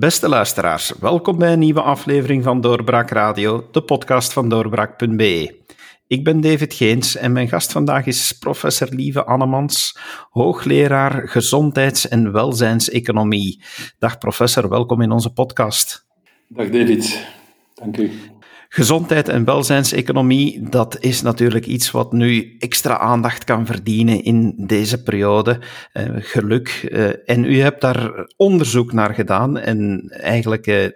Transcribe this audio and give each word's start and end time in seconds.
Beste 0.00 0.28
luisteraars, 0.28 0.92
welkom 1.00 1.38
bij 1.38 1.52
een 1.52 1.58
nieuwe 1.58 1.82
aflevering 1.82 2.42
van 2.44 2.60
Doorbraak 2.60 3.10
Radio, 3.10 3.68
de 3.70 3.82
podcast 3.82 4.32
van 4.32 4.48
doorbraak.be. 4.48 5.60
Ik 6.06 6.24
ben 6.24 6.40
David 6.40 6.74
Geens 6.74 7.16
en 7.16 7.32
mijn 7.32 7.48
gast 7.48 7.72
vandaag 7.72 8.06
is 8.06 8.32
professor 8.32 8.88
Lieve 8.90 9.24
Annemans, 9.24 9.98
hoogleraar 10.30 11.28
gezondheids- 11.28 12.08
en 12.08 12.32
welzijnseconomie. 12.32 13.62
Dag 13.98 14.18
professor, 14.18 14.68
welkom 14.68 15.00
in 15.00 15.10
onze 15.10 15.32
podcast. 15.32 16.06
Dag 16.48 16.68
David, 16.68 17.26
dank 17.74 17.96
u. 17.96 18.29
Gezondheid 18.72 19.28
en 19.28 19.44
welzijnseconomie, 19.44 20.68
dat 20.68 21.00
is 21.00 21.22
natuurlijk 21.22 21.66
iets 21.66 21.90
wat 21.90 22.12
nu 22.12 22.56
extra 22.58 22.98
aandacht 22.98 23.44
kan 23.44 23.66
verdienen 23.66 24.24
in 24.24 24.54
deze 24.56 25.02
periode. 25.02 25.60
Uh, 25.92 26.04
geluk. 26.16 26.88
Uh, 26.90 27.10
en 27.24 27.44
u 27.44 27.60
hebt 27.60 27.80
daar 27.80 28.26
onderzoek 28.36 28.92
naar 28.92 29.14
gedaan 29.14 29.58
en 29.58 30.08
eigenlijk 30.10 30.66
uh, 30.66 30.82
een 30.82 30.94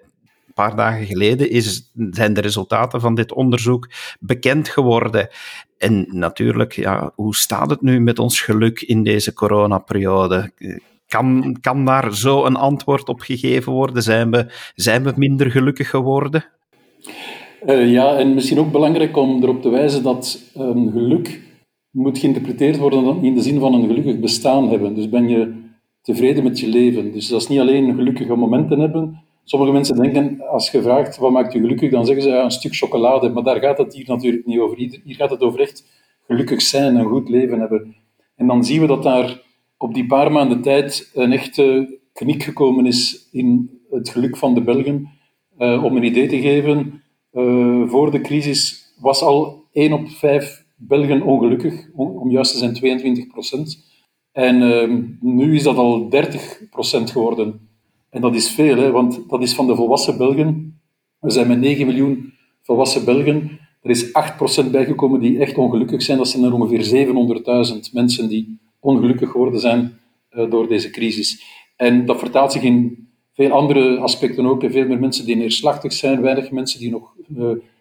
paar 0.55 0.77
dagen 0.77 1.07
geleden 1.07 1.51
is, 1.51 1.91
zijn 2.11 2.35
de 2.35 2.41
resultaten 2.41 3.01
van 3.01 3.15
dit 3.15 3.33
onderzoek 3.33 3.89
bekend 4.21 4.69
geworden. 4.69 5.29
En 5.79 6.07
natuurlijk, 6.11 6.73
ja, 6.73 7.13
hoe 7.15 7.37
staat 7.37 7.71
het 7.71 7.81
nu 7.81 8.01
met 8.01 8.19
ons 8.19 8.41
geluk 8.41 8.81
in 8.81 9.03
deze 9.03 9.33
coronaperiode? 9.33 10.53
Kan, 11.09 11.57
kan 11.61 11.85
daar 11.85 12.15
zo 12.15 12.45
een 12.45 12.57
antwoord 12.57 13.09
op 13.09 13.21
gegeven 13.21 13.73
worden? 13.73 14.03
Zijn 14.03 14.31
we, 14.31 14.53
zijn 14.75 15.03
we 15.03 15.13
minder 15.17 15.51
gelukkig 15.51 15.91
geworden? 15.91 16.45
Uh, 17.67 17.93
ja, 17.93 18.17
en 18.17 18.35
misschien 18.35 18.59
ook 18.59 18.73
belangrijk 18.73 19.17
om 19.17 19.43
erop 19.43 19.63
te 19.63 19.69
wijzen 19.69 20.03
dat 20.03 20.53
um, 20.59 20.91
geluk 20.91 21.41
moet 21.91 22.19
geïnterpreteerd 22.19 22.79
worden 22.79 23.23
in 23.23 23.35
de 23.35 23.43
zin 23.43 23.61
van 23.61 23.75
een 23.75 23.87
gelukkig 23.87 24.19
bestaan 24.19 24.69
hebben. 24.69 24.95
Dus 24.95 25.09
ben 25.09 25.29
je 25.29 25.53
tevreden 26.03 26.43
met 26.43 26.61
je 26.61 26.69
leven. 26.69 27.13
Dus 27.13 27.29
dat 27.29 27.41
is 27.41 27.49
niet 27.49 27.61
alleen 27.61 27.95
gelukkige 27.95 28.35
momenten 28.35 28.81
hebben. 28.81 29.23
Sommige 29.45 29.73
mensen 29.73 29.97
denken, 29.97 30.49
als 30.49 30.71
je 30.71 30.83
vraagt 30.83 31.17
wat 31.17 31.31
maakt 31.31 31.53
je 31.53 31.61
gelukkig, 31.61 31.91
dan 31.91 32.07
zeggen 32.07 32.25
ze 32.25 32.31
ja, 32.31 32.45
een 32.45 32.51
stuk 32.51 32.75
chocolade. 32.75 33.29
Maar 33.29 33.43
daar 33.43 33.61
gaat 33.61 33.79
het 33.79 33.95
hier 33.95 34.05
natuurlijk 34.07 34.47
niet 34.47 34.59
over. 34.59 34.77
Hier 34.77 35.01
gaat 35.05 35.31
het 35.31 35.41
over 35.41 35.61
echt 35.61 35.85
gelukkig 36.27 36.63
zijn, 36.63 36.97
een 36.97 37.09
goed 37.09 37.29
leven 37.29 37.61
hebben. 37.61 37.95
En 38.37 38.47
dan 38.47 38.65
zien 38.65 38.81
we 38.81 38.87
dat 38.87 39.03
daar 39.03 39.43
op 39.79 39.95
die 39.95 40.07
paar 40.07 40.33
maanden 40.33 40.63
tijd 40.63 41.11
een 41.15 41.33
echte 41.33 41.99
knik 42.13 42.43
gekomen 42.43 42.87
is 42.87 43.29
in 43.33 43.71
het 43.91 44.09
geluk 44.09 44.37
van 44.37 44.55
de 44.55 44.61
Belgen. 44.61 45.09
Uh, 45.59 45.85
om 45.85 45.97
een 45.97 46.05
idee 46.05 46.27
te 46.27 46.41
geven, 46.41 47.03
uh, 47.35 47.89
voor 47.89 48.11
de 48.11 48.21
crisis 48.21 48.93
was 49.01 49.23
al 49.23 49.65
1 49.73 49.93
op 49.93 50.09
5 50.09 50.65
Belgen 50.77 51.23
ongelukkig, 51.23 51.89
om, 51.95 52.31
juist 52.31 52.53
te 52.53 52.59
zijn 52.59 52.75
22 52.75 53.27
procent. 53.27 53.85
En 54.33 54.63
uh, 54.63 55.05
nu 55.21 55.55
is 55.55 55.63
dat 55.63 55.77
al 55.77 56.09
30 56.09 56.61
procent 56.71 57.11
geworden. 57.11 57.69
En 58.11 58.21
dat 58.21 58.35
is 58.35 58.51
veel, 58.51 58.77
hè, 58.77 58.91
want 58.91 59.21
dat 59.29 59.43
is 59.43 59.55
van 59.55 59.67
de 59.67 59.75
volwassen 59.75 60.17
Belgen. 60.17 60.81
We 61.21 61.31
zijn 61.31 61.49
met 61.49 61.59
9 61.59 61.87
miljoen 61.87 62.33
volwassen 62.63 63.05
Belgen. 63.05 63.59
Er 63.83 63.91
is 63.91 64.13
8 64.13 64.37
procent 64.37 64.71
bijgekomen 64.71 65.21
die 65.21 65.39
echt 65.39 65.59
ongelukkig 65.59 66.03
zijn. 66.03 66.19
Dat 66.19 66.29
zijn 66.29 66.45
er 66.45 66.55
ongeveer 66.55 67.07
700.000 67.75 67.93
mensen 67.93 68.29
die 68.29 68.59
ongelukkig 68.81 69.31
geworden 69.31 69.61
zijn 69.61 69.99
uh, 70.31 70.51
door 70.51 70.69
deze 70.69 70.91
crisis. 70.91 71.43
En 71.77 72.07
dat 72.07 72.19
vertaalt 72.19 72.53
zich 72.53 72.63
in 72.63 73.09
veel 73.33 73.51
andere 73.51 73.99
aspecten 73.99 74.47
ook. 74.47 74.65
Veel 74.71 74.87
meer 74.87 75.01
mensen 75.01 75.27
die 75.27 75.37
neerslachtig 75.37 75.93
zijn, 75.93 76.21
weinig 76.21 76.51
mensen 76.51 76.81
die 76.81 76.91
nog 76.91 77.14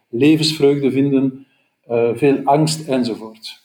levensvreugde 0.09 0.91
vinden, 0.91 1.47
uh, 1.89 2.09
veel 2.13 2.39
angst 2.43 2.87
enzovoort. 2.87 3.61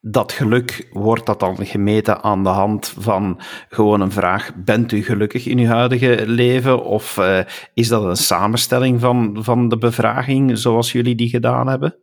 Dat 0.00 0.32
geluk, 0.32 0.88
wordt 0.92 1.26
dat 1.26 1.40
dan 1.40 1.66
gemeten 1.66 2.22
aan 2.22 2.42
de 2.42 2.48
hand 2.48 2.94
van 2.98 3.40
gewoon 3.68 4.00
een 4.00 4.10
vraag: 4.10 4.52
bent 4.64 4.92
u 4.92 5.02
gelukkig 5.02 5.46
in 5.46 5.58
uw 5.58 5.66
huidige 5.66 6.22
leven? 6.26 6.84
Of 6.84 7.16
uh, 7.16 7.38
is 7.74 7.88
dat 7.88 8.04
een 8.04 8.16
samenstelling 8.16 9.00
van, 9.00 9.36
van 9.40 9.68
de 9.68 9.78
bevraging 9.78 10.58
zoals 10.58 10.92
jullie 10.92 11.14
die 11.14 11.28
gedaan 11.28 11.68
hebben? 11.68 11.96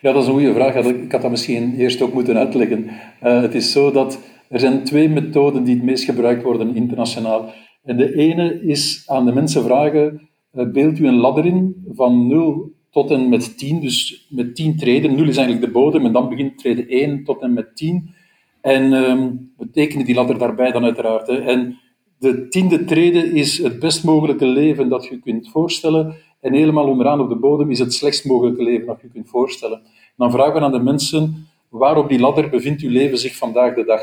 Ja, 0.00 0.12
dat 0.12 0.22
is 0.22 0.28
een 0.28 0.34
goede 0.34 0.54
vraag. 0.54 0.74
Ik 0.74 1.12
had 1.12 1.22
dat 1.22 1.30
misschien 1.30 1.74
eerst 1.74 2.02
ook 2.02 2.12
moeten 2.12 2.36
uitleggen. 2.36 2.86
het 3.20 3.54
is 3.54 3.72
zo 3.72 3.90
dat 3.90 4.18
er 4.48 4.60
zijn 4.60 4.84
twee 4.84 5.08
methoden 5.08 5.64
die 5.64 5.74
het 5.74 5.84
meest 5.84 6.04
gebruikt 6.04 6.42
worden 6.42 6.74
internationaal. 6.74 7.52
En 7.82 7.96
de 7.96 8.14
ene 8.14 8.62
is 8.62 9.02
aan 9.06 9.24
de 9.24 9.32
mensen 9.32 9.62
vragen, 9.62 10.28
beeld 10.52 10.98
u 10.98 11.06
een 11.06 11.16
ladder 11.16 11.46
in 11.46 11.84
van 11.92 12.26
0 12.26 12.72
tot 12.90 13.10
en 13.10 13.28
met 13.28 13.58
10, 13.58 13.80
dus 13.80 14.26
met 14.30 14.54
10 14.54 14.76
treden. 14.76 15.14
0 15.14 15.28
is 15.28 15.36
eigenlijk 15.36 15.66
de 15.66 15.72
bodem 15.72 16.04
en 16.04 16.12
dan 16.12 16.28
begint 16.28 16.58
treden 16.58 16.88
1 16.88 17.24
tot 17.24 17.42
en 17.42 17.52
met 17.52 17.76
10. 17.76 18.14
En 18.60 18.92
um, 18.92 19.52
we 19.56 19.70
tekenen 19.70 20.04
die 20.04 20.14
ladder 20.14 20.38
daarbij 20.38 20.72
dan 20.72 20.84
uiteraard. 20.84 21.26
Hè. 21.26 21.36
En 21.36 21.78
de 22.18 22.48
tiende 22.48 22.84
trede 22.84 23.32
is 23.32 23.58
het 23.58 23.78
best 23.78 24.04
mogelijke 24.04 24.46
leven 24.46 24.88
dat 24.88 25.04
je 25.04 25.18
kunt 25.18 25.48
voorstellen. 25.50 26.14
En 26.40 26.52
helemaal 26.52 26.88
onderaan 26.88 27.20
op 27.20 27.28
de 27.28 27.36
bodem 27.36 27.70
is 27.70 27.78
het 27.78 27.94
slechtst 27.94 28.24
mogelijke 28.24 28.62
leven 28.62 28.86
dat 28.86 29.00
je 29.00 29.08
kunt 29.08 29.28
voorstellen. 29.28 29.82
dan 30.16 30.30
vragen 30.30 30.54
we 30.54 30.60
aan 30.60 30.72
de 30.72 30.78
mensen, 30.78 31.46
waar 31.68 31.96
op 31.96 32.08
die 32.08 32.20
ladder 32.20 32.50
bevindt 32.50 32.82
uw 32.82 32.90
leven 32.90 33.18
zich 33.18 33.36
vandaag 33.36 33.74
de 33.74 33.84
dag? 33.84 34.00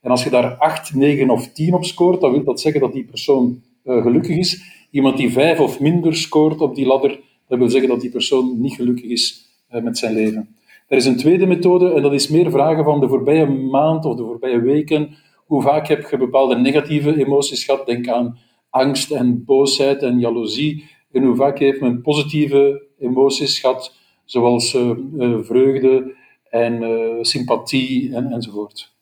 En 0.00 0.10
als 0.10 0.24
je 0.24 0.30
daar 0.30 0.56
8, 0.56 0.94
9 0.94 1.30
of 1.30 1.52
10 1.52 1.74
op 1.74 1.84
scoort, 1.84 2.20
dan 2.20 2.32
wil 2.32 2.44
dat 2.44 2.60
zeggen 2.60 2.80
dat 2.80 2.92
die 2.92 3.04
persoon 3.04 3.62
uh, 3.84 4.02
gelukkig 4.02 4.36
is. 4.36 4.62
Iemand 4.90 5.16
die 5.16 5.32
5 5.32 5.60
of 5.60 5.80
minder 5.80 6.16
scoort 6.16 6.60
op 6.60 6.74
die 6.74 6.86
ladder, 6.86 7.20
dat 7.48 7.58
wil 7.58 7.68
zeggen 7.68 7.88
dat 7.88 8.00
die 8.00 8.10
persoon 8.10 8.60
niet 8.60 8.74
gelukkig 8.74 9.04
is 9.04 9.46
uh, 9.72 9.82
met 9.82 9.98
zijn 9.98 10.14
leven. 10.14 10.56
Er 10.88 10.96
is 10.96 11.04
een 11.04 11.16
tweede 11.16 11.46
methode 11.46 11.92
en 11.92 12.02
dat 12.02 12.12
is 12.12 12.28
meer 12.28 12.50
vragen 12.50 12.84
van 12.84 13.00
de 13.00 13.08
voorbije 13.08 13.46
maand 13.46 14.04
of 14.04 14.16
de 14.16 14.22
voorbije 14.22 14.60
weken. 14.60 15.16
Hoe 15.46 15.62
vaak 15.62 15.88
heb 15.88 16.10
je 16.10 16.16
bepaalde 16.16 16.56
negatieve 16.56 17.18
emoties 17.18 17.64
gehad? 17.64 17.86
Denk 17.86 18.08
aan 18.08 18.38
angst 18.70 19.10
en 19.10 19.44
boosheid 19.44 20.02
en 20.02 20.18
jaloezie. 20.18 20.84
En 21.12 21.22
hoe 21.22 21.36
vaak 21.36 21.58
heeft 21.58 21.80
men 21.80 22.02
positieve 22.02 22.82
emoties 22.98 23.58
gehad, 23.58 23.94
zoals 24.24 24.74
uh, 24.74 25.38
vreugde 25.40 26.14
en 26.50 26.82
sympathie 27.20 28.14
en, 28.14 28.32
enzovoort. 28.32 28.97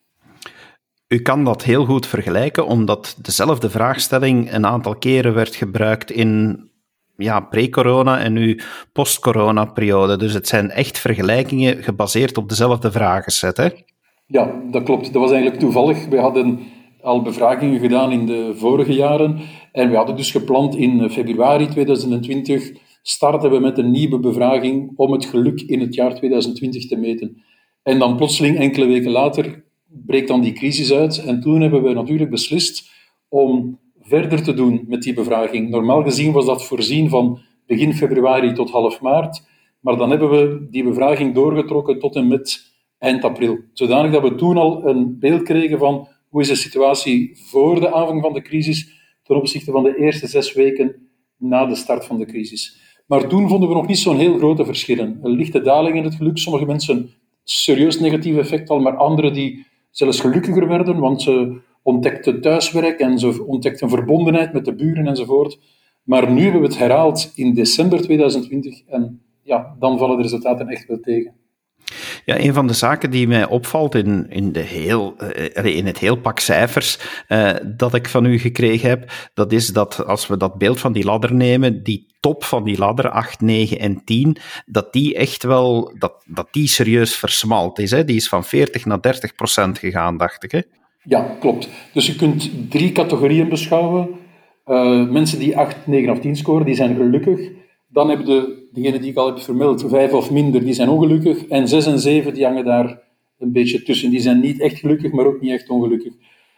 U 1.09 1.19
kan 1.19 1.45
dat 1.45 1.65
heel 1.65 1.85
goed 1.85 2.07
vergelijken, 2.07 2.67
omdat 2.67 3.17
dezelfde 3.23 3.71
vraagstelling 3.71 4.53
een 4.53 4.67
aantal 4.67 4.97
keren 4.97 5.35
werd 5.35 5.55
gebruikt 5.55 6.11
in 6.11 6.61
ja, 7.17 7.41
pre-corona 7.41 8.19
en 8.19 8.33
nu 8.33 8.61
post-corona-periode. 8.93 10.17
Dus 10.17 10.33
het 10.33 10.49
zijn 10.49 10.71
echt 10.71 10.99
vergelijkingen 10.99 11.83
gebaseerd 11.83 12.37
op 12.37 12.49
dezelfde 12.49 12.93
vragenset, 12.93 13.57
hè? 13.57 13.69
Ja, 14.27 14.63
dat 14.71 14.83
klopt. 14.83 15.13
Dat 15.13 15.23
was 15.23 15.31
eigenlijk 15.31 15.61
toevallig. 15.61 16.07
We 16.07 16.19
hadden 16.19 16.59
al 17.01 17.23
bevragingen 17.23 17.81
gedaan 17.81 18.13
in 18.13 18.27
de 18.27 18.53
vorige 18.57 18.93
jaren 18.93 19.41
en 19.73 19.91
we 19.91 19.97
hadden 19.97 20.17
dus 20.17 20.31
gepland 20.31 20.77
in 20.77 21.11
februari 21.11 21.69
2020 21.69 22.73
starten 23.03 23.51
we 23.51 23.59
met 23.59 23.79
een 23.79 23.91
nieuwe 23.91 24.19
bevraging 24.19 24.93
om 24.97 25.13
het 25.13 25.25
geluk 25.25 25.61
in 25.61 25.81
het 25.81 25.95
jaar 25.95 26.15
2020 26.15 26.87
te 26.87 26.97
meten. 26.97 27.43
En 27.83 27.99
dan 27.99 28.17
plotseling, 28.17 28.59
enkele 28.59 28.87
weken 28.87 29.11
later, 29.11 29.65
breekt 29.89 30.29
dan 30.29 30.41
die 30.41 30.53
crisis 30.53 30.93
uit. 30.93 31.25
En 31.25 31.41
toen 31.41 31.61
hebben 31.61 31.83
we 31.83 31.93
natuurlijk 31.93 32.31
beslist 32.31 32.91
om 33.29 33.79
verder 34.01 34.43
te 34.43 34.55
doen 34.55 34.85
met 34.89 35.03
die 35.03 35.15
bevraging. 35.15 35.69
Normaal 35.69 36.03
gezien 36.03 36.33
was 36.33 36.47
dat 36.47 36.67
voorzien 36.67 37.09
van 37.09 37.39
begin 37.67 37.95
februari 37.95 38.53
tot 38.53 38.71
half 38.71 39.01
maart. 39.01 39.43
Maar 39.81 39.97
dan 39.97 40.11
hebben 40.11 40.31
we 40.31 40.67
die 40.71 40.85
bevraging 40.85 41.35
doorgetrokken 41.35 41.99
tot 41.99 42.17
en 42.17 42.29
met 42.29 42.75
eind 42.99 43.25
april. 43.25 43.59
Zodanig 43.73 44.13
dat 44.13 44.23
we 44.23 44.35
toen 44.35 44.57
al 44.57 44.87
een 44.89 45.19
beeld 45.19 45.43
kregen 45.43 45.79
van 45.79 46.09
hoe 46.29 46.41
is 46.41 46.49
de 46.49 46.55
situatie 46.55 47.33
voor 47.51 47.81
de 47.81 47.93
aanvang 47.93 48.23
van 48.23 48.33
de 48.33 48.43
crisis 48.43 48.95
ten 49.23 49.37
opzichte 49.37 49.71
van 49.71 49.83
de 49.83 49.97
eerste 49.99 50.27
zes 50.27 50.53
weken 50.53 51.09
na 51.37 51.67
de 51.67 51.75
start 51.75 52.05
van 52.05 52.19
de 52.19 52.27
crisis. 52.27 52.81
Maar 53.07 53.29
toen 53.29 53.49
vonden 53.49 53.69
we 53.69 53.75
nog 53.75 53.87
niet 53.87 53.99
zo'n 53.99 54.19
heel 54.19 54.39
grote 54.39 54.65
verschillen. 54.65 55.19
Een 55.23 55.31
lichte 55.31 55.61
daling 55.61 55.97
in 55.97 56.05
het 56.05 56.15
geluk. 56.15 56.39
Sommige 56.39 56.67
mensen 56.67 57.11
serieus 57.45 58.01
negatief 58.01 58.37
effect 58.37 58.71
al, 58.71 58.81
maar 58.81 58.97
anderen 58.97 59.33
die 59.33 59.67
zelfs 59.97 60.21
gelukkiger 60.21 60.69
werden, 60.69 60.99
want 60.99 61.23
ze 61.23 61.61
ontdekten 61.83 62.41
thuiswerk 62.41 63.01
en 63.01 63.19
ze 63.19 63.45
ontdekten 63.47 63.89
verbondenheid 63.89 64.53
met 64.53 64.65
de 64.65 64.75
buren 64.75 65.07
enzovoort. 65.07 65.59
Maar 66.03 66.33
nu 66.33 66.43
hebben 66.43 66.61
we 66.61 66.67
het 66.67 66.79
herhaald 66.79 67.33
in 67.35 67.55
december 67.55 68.03
2020 68.03 68.83
en 68.87 69.23
ja, 69.43 69.77
dan 69.79 69.99
vallen 69.99 70.17
de 70.17 70.23
resultaten 70.23 70.69
echt 70.69 70.87
wel 70.87 71.01
tegen. 71.01 71.35
Ja, 72.27 72.39
een 72.39 72.55
van 72.55 72.67
de 72.67 72.73
zaken 72.73 73.11
die 73.11 73.29
mij 73.29 73.47
opvalt 73.47 73.95
in, 73.95 74.27
in, 74.29 74.53
de 74.53 74.61
heel, 74.61 75.15
uh, 75.57 75.77
in 75.77 75.87
het 75.87 75.99
heel 75.99 76.17
pak 76.17 76.39
cijfers 76.39 76.99
uh, 77.29 77.51
dat 77.77 77.95
ik 77.95 78.09
van 78.09 78.25
u 78.25 78.39
gekregen 78.39 78.89
heb, 78.89 79.13
dat 79.35 79.53
is 79.53 79.67
dat 79.69 80.07
als 80.07 80.27
we 80.27 80.37
dat 80.37 80.59
beeld 80.59 80.81
van 80.81 80.93
die 80.93 81.05
ladder 81.05 81.35
nemen, 81.35 81.83
die 81.83 82.07
top 82.21 82.45
van 82.45 82.65
die 82.65 82.79
ladder, 82.79 83.11
8, 83.11 83.41
9 83.41 83.79
en 83.79 84.05
10, 84.05 84.37
dat 84.67 84.93
die 84.93 85.15
echt 85.15 85.43
wel, 85.43 85.95
dat, 85.99 86.23
dat 86.25 86.49
die 86.51 86.69
serieus 86.69 87.17
versmalt 87.17 87.79
is. 87.79 87.91
Hè? 87.91 88.05
Die 88.05 88.17
is 88.17 88.29
van 88.29 88.45
40 88.45 88.85
naar 88.85 89.01
30 89.01 89.35
procent 89.35 89.79
gegaan, 89.79 90.17
dacht 90.17 90.45
ik. 90.45 90.51
Hè? 90.51 90.61
Ja, 91.03 91.37
klopt. 91.41 91.69
Dus 91.93 92.07
je 92.07 92.17
kunt 92.17 92.71
drie 92.71 92.93
categorieën 92.93 93.49
beschouwen. 93.49 94.09
Uh, 94.67 95.11
mensen 95.11 95.39
die 95.39 95.57
8, 95.57 95.77
9 95.87 96.11
of 96.11 96.21
10 96.21 96.37
scoren, 96.37 96.67
die 96.67 96.75
zijn 96.75 96.97
gelukkig. 96.97 97.51
Dan 97.97 98.09
hebben 98.09 98.27
de, 98.27 98.69
degene 98.73 98.99
die 98.99 99.11
ik 99.11 99.17
al 99.17 99.27
heb 99.27 99.41
vermeld, 99.41 99.85
vijf 99.89 100.13
of 100.13 100.31
minder, 100.31 100.65
die 100.65 100.73
zijn 100.73 100.89
ongelukkig. 100.89 101.47
En 101.47 101.69
zes 101.69 101.87
en 101.87 101.99
zeven, 101.99 102.35
die 102.35 102.45
hangen 102.45 102.65
daar 102.65 103.03
een 103.39 103.53
beetje 103.53 103.83
tussen. 103.83 104.11
Die 104.11 104.21
zijn 104.21 104.41
niet 104.41 104.61
echt 104.61 104.79
gelukkig, 104.79 105.13
maar 105.13 105.27
ook 105.27 105.41
niet 105.41 105.51
echt 105.51 105.69
ongelukkig. 105.69 106.13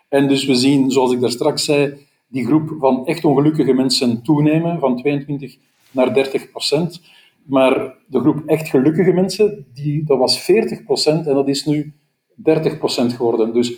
En 0.08 0.28
dus 0.28 0.44
we 0.44 0.54
zien, 0.54 0.90
zoals 0.90 1.12
ik 1.12 1.20
daar 1.20 1.30
straks 1.30 1.64
zei, 1.64 1.94
die 2.28 2.46
groep 2.46 2.76
van 2.78 3.06
echt 3.06 3.24
ongelukkige 3.24 3.72
mensen 3.72 4.22
toenemen, 4.22 4.78
van 4.78 4.96
22 4.96 5.56
naar 5.90 6.14
30 6.14 6.50
procent. 6.50 7.00
Maar 7.42 7.94
de 8.06 8.20
groep 8.20 8.42
echt 8.46 8.68
gelukkige 8.68 9.12
mensen, 9.12 9.66
die, 9.74 10.04
dat 10.04 10.18
was 10.18 10.40
40 10.40 10.84
procent 10.84 11.26
en 11.26 11.34
dat 11.34 11.48
is 11.48 11.64
nu 11.64 11.92
30 12.34 12.78
procent 12.78 13.12
geworden. 13.12 13.52
Dus 13.52 13.74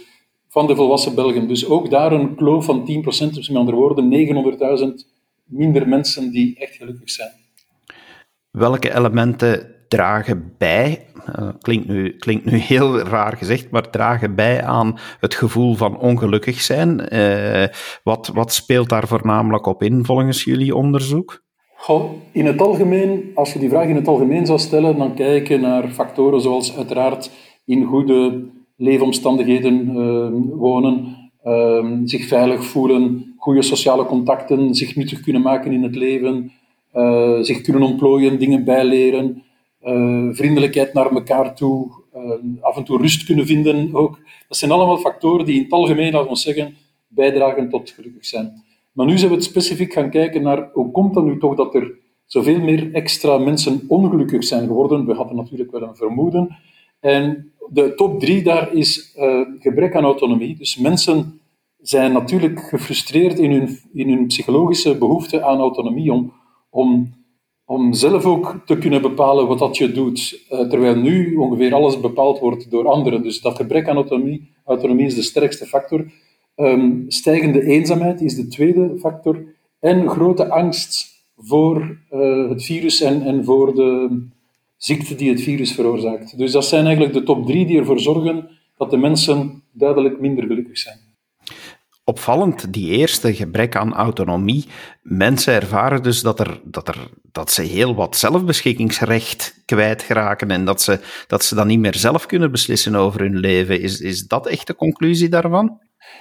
van 0.48 0.66
de 0.66 0.76
volwassen 0.76 1.14
Belgen. 1.14 1.48
Dus 1.48 1.68
ook 1.68 1.90
daar 1.90 2.12
een 2.12 2.34
kloof 2.34 2.64
van 2.64 2.84
10 2.84 3.00
procent. 3.00 3.34
Dus 3.34 3.48
met 3.48 3.58
andere 3.58 3.76
woorden, 3.76 4.10
900.000 4.78 5.08
minder 5.44 5.88
mensen 5.88 6.30
die 6.30 6.58
echt 6.58 6.76
gelukkig 6.76 7.10
zijn. 7.10 7.30
Welke 8.50 8.94
elementen 8.94 9.74
dragen 9.88 10.54
bij, 10.58 11.06
uh, 11.38 11.48
klinkt, 11.60 11.88
nu, 11.88 12.16
klinkt 12.16 12.44
nu 12.44 12.56
heel 12.56 12.98
raar 12.98 13.36
gezegd, 13.36 13.70
maar 13.70 13.90
dragen 13.90 14.34
bij 14.34 14.62
aan 14.62 14.98
het 15.20 15.34
gevoel 15.34 15.74
van 15.74 15.98
ongelukkig 15.98 16.60
zijn. 16.60 17.14
Uh, 17.14 17.64
wat, 18.04 18.30
wat 18.34 18.52
speelt 18.52 18.88
daar 18.88 19.08
voornamelijk 19.08 19.66
op 19.66 19.82
in 19.82 20.04
volgens 20.04 20.44
jullie 20.44 20.74
onderzoek? 20.74 21.42
Goh, 21.76 22.10
in 22.32 22.46
het 22.46 22.60
algemeen, 22.60 23.30
als 23.34 23.52
je 23.52 23.58
die 23.58 23.68
vraag 23.68 23.86
in 23.86 23.96
het 23.96 24.08
algemeen 24.08 24.46
zou 24.46 24.58
stellen, 24.58 24.96
dan 24.96 25.14
kijk 25.14 25.48
je 25.48 25.58
naar 25.58 25.88
factoren 25.88 26.40
zoals 26.40 26.76
uiteraard 26.76 27.30
in 27.64 27.84
goede 27.84 28.48
leefomstandigheden 28.76 29.90
uh, 29.96 30.58
wonen, 30.58 31.18
zich 32.04 32.26
veilig 32.26 32.64
voelen, 32.64 33.34
goede 33.36 33.62
sociale 33.62 34.04
contacten, 34.04 34.74
zich 34.74 34.96
nuttig 34.96 35.20
kunnen 35.20 35.42
maken 35.42 35.72
in 35.72 35.82
het 35.82 35.96
leven, 35.96 36.52
zich 37.40 37.60
kunnen 37.60 37.82
ontplooien, 37.82 38.38
dingen 38.38 38.64
bijleren, 38.64 39.42
uh, 39.82 40.28
vriendelijkheid 40.32 40.92
naar 40.92 41.10
elkaar 41.10 41.54
toe, 41.54 41.90
uh, 42.16 42.62
af 42.62 42.76
en 42.76 42.84
toe 42.84 42.98
rust 42.98 43.24
kunnen 43.24 43.46
vinden 43.46 43.94
ook. 43.94 44.18
Dat 44.48 44.58
zijn 44.58 44.70
allemaal 44.70 44.96
factoren 44.96 45.46
die 45.46 45.56
in 45.56 45.62
het 45.62 45.72
algemeen, 45.72 46.12
laten 46.12 46.30
we 46.30 46.36
zeggen, 46.36 46.74
bijdragen 47.08 47.70
tot 47.70 47.90
gelukkig 47.90 48.26
zijn. 48.26 48.62
Maar 48.92 49.06
nu 49.06 49.18
zijn 49.18 49.30
we 49.30 49.36
het 49.36 49.44
specifiek 49.44 49.92
gaan 49.92 50.10
kijken 50.10 50.42
naar 50.42 50.70
hoe 50.72 50.90
komt 50.90 51.14
het 51.14 51.24
nu 51.24 51.38
toch 51.38 51.56
dat 51.56 51.74
er 51.74 51.92
zoveel 52.26 52.60
meer 52.60 52.92
extra 52.92 53.38
mensen 53.38 53.84
ongelukkig 53.88 54.44
zijn 54.44 54.66
geworden. 54.66 55.06
We 55.06 55.14
hadden 55.14 55.36
natuurlijk 55.36 55.70
wel 55.70 55.82
een 55.82 55.96
vermoeden. 55.96 56.56
En 57.00 57.52
de 57.68 57.94
top 57.94 58.20
drie 58.20 58.42
daar 58.42 58.72
is 58.72 59.16
gebrek 59.58 59.94
aan 59.94 60.04
autonomie. 60.04 60.56
Dus 60.56 60.76
mensen 60.76 61.40
zijn 61.80 62.12
natuurlijk 62.12 62.60
gefrustreerd 62.60 63.38
in 63.38 63.50
hun, 63.50 63.78
in 63.92 64.08
hun 64.08 64.26
psychologische 64.26 64.98
behoefte 64.98 65.42
aan 65.42 65.58
autonomie 65.58 66.12
om, 66.12 66.32
om 66.70 67.18
om 67.70 67.94
zelf 67.94 68.24
ook 68.24 68.60
te 68.66 68.78
kunnen 68.78 69.02
bepalen 69.02 69.46
wat 69.46 69.58
dat 69.58 69.76
je 69.76 69.92
doet. 69.92 70.44
Uh, 70.50 70.68
terwijl 70.68 70.96
nu 70.96 71.34
ongeveer 71.34 71.74
alles 71.74 72.00
bepaald 72.00 72.38
wordt 72.38 72.70
door 72.70 72.88
anderen. 72.88 73.22
Dus 73.22 73.40
dat 73.40 73.56
gebrek 73.56 73.88
aan 73.88 73.94
autonomie, 73.94 74.50
autonomie 74.64 75.06
is 75.06 75.14
de 75.14 75.22
sterkste 75.22 75.66
factor. 75.66 76.04
Um, 76.56 77.04
stijgende 77.08 77.62
eenzaamheid 77.62 78.20
is 78.20 78.34
de 78.34 78.48
tweede 78.48 78.96
factor. 78.98 79.44
En 79.80 80.08
grote 80.08 80.48
angst 80.48 81.24
voor 81.36 81.98
uh, 82.12 82.48
het 82.48 82.64
virus 82.64 83.00
en, 83.00 83.22
en 83.22 83.44
voor 83.44 83.74
de 83.74 84.20
ziekte 84.76 85.14
die 85.14 85.30
het 85.30 85.40
virus 85.40 85.72
veroorzaakt. 85.72 86.38
Dus 86.38 86.52
dat 86.52 86.64
zijn 86.64 86.84
eigenlijk 86.84 87.14
de 87.14 87.22
top 87.22 87.46
drie 87.46 87.66
die 87.66 87.78
ervoor 87.78 88.00
zorgen 88.00 88.48
dat 88.76 88.90
de 88.90 88.96
mensen 88.96 89.62
duidelijk 89.72 90.20
minder 90.20 90.46
gelukkig 90.46 90.78
zijn 90.78 91.09
opvallend, 92.10 92.72
die 92.72 92.90
eerste 92.90 93.34
gebrek 93.34 93.76
aan 93.76 93.94
autonomie. 93.94 94.64
Mensen 95.02 95.54
ervaren 95.54 96.02
dus 96.02 96.22
dat, 96.22 96.40
er, 96.40 96.60
dat, 96.64 96.88
er, 96.88 97.10
dat 97.32 97.50
ze 97.50 97.62
heel 97.62 97.94
wat 97.94 98.16
zelfbeschikkingsrecht 98.16 99.62
kwijtraken 99.64 100.50
en 100.50 100.64
dat 100.64 100.82
ze, 100.82 100.98
dat 101.26 101.44
ze 101.44 101.54
dan 101.54 101.66
niet 101.66 101.78
meer 101.78 101.94
zelf 101.94 102.26
kunnen 102.26 102.50
beslissen 102.50 102.94
over 102.94 103.20
hun 103.20 103.36
leven. 103.36 103.80
Is, 103.80 104.00
is 104.00 104.26
dat 104.26 104.46
echt 104.46 104.66
de 104.66 104.74
conclusie 104.74 105.28
daarvan? 105.28 105.78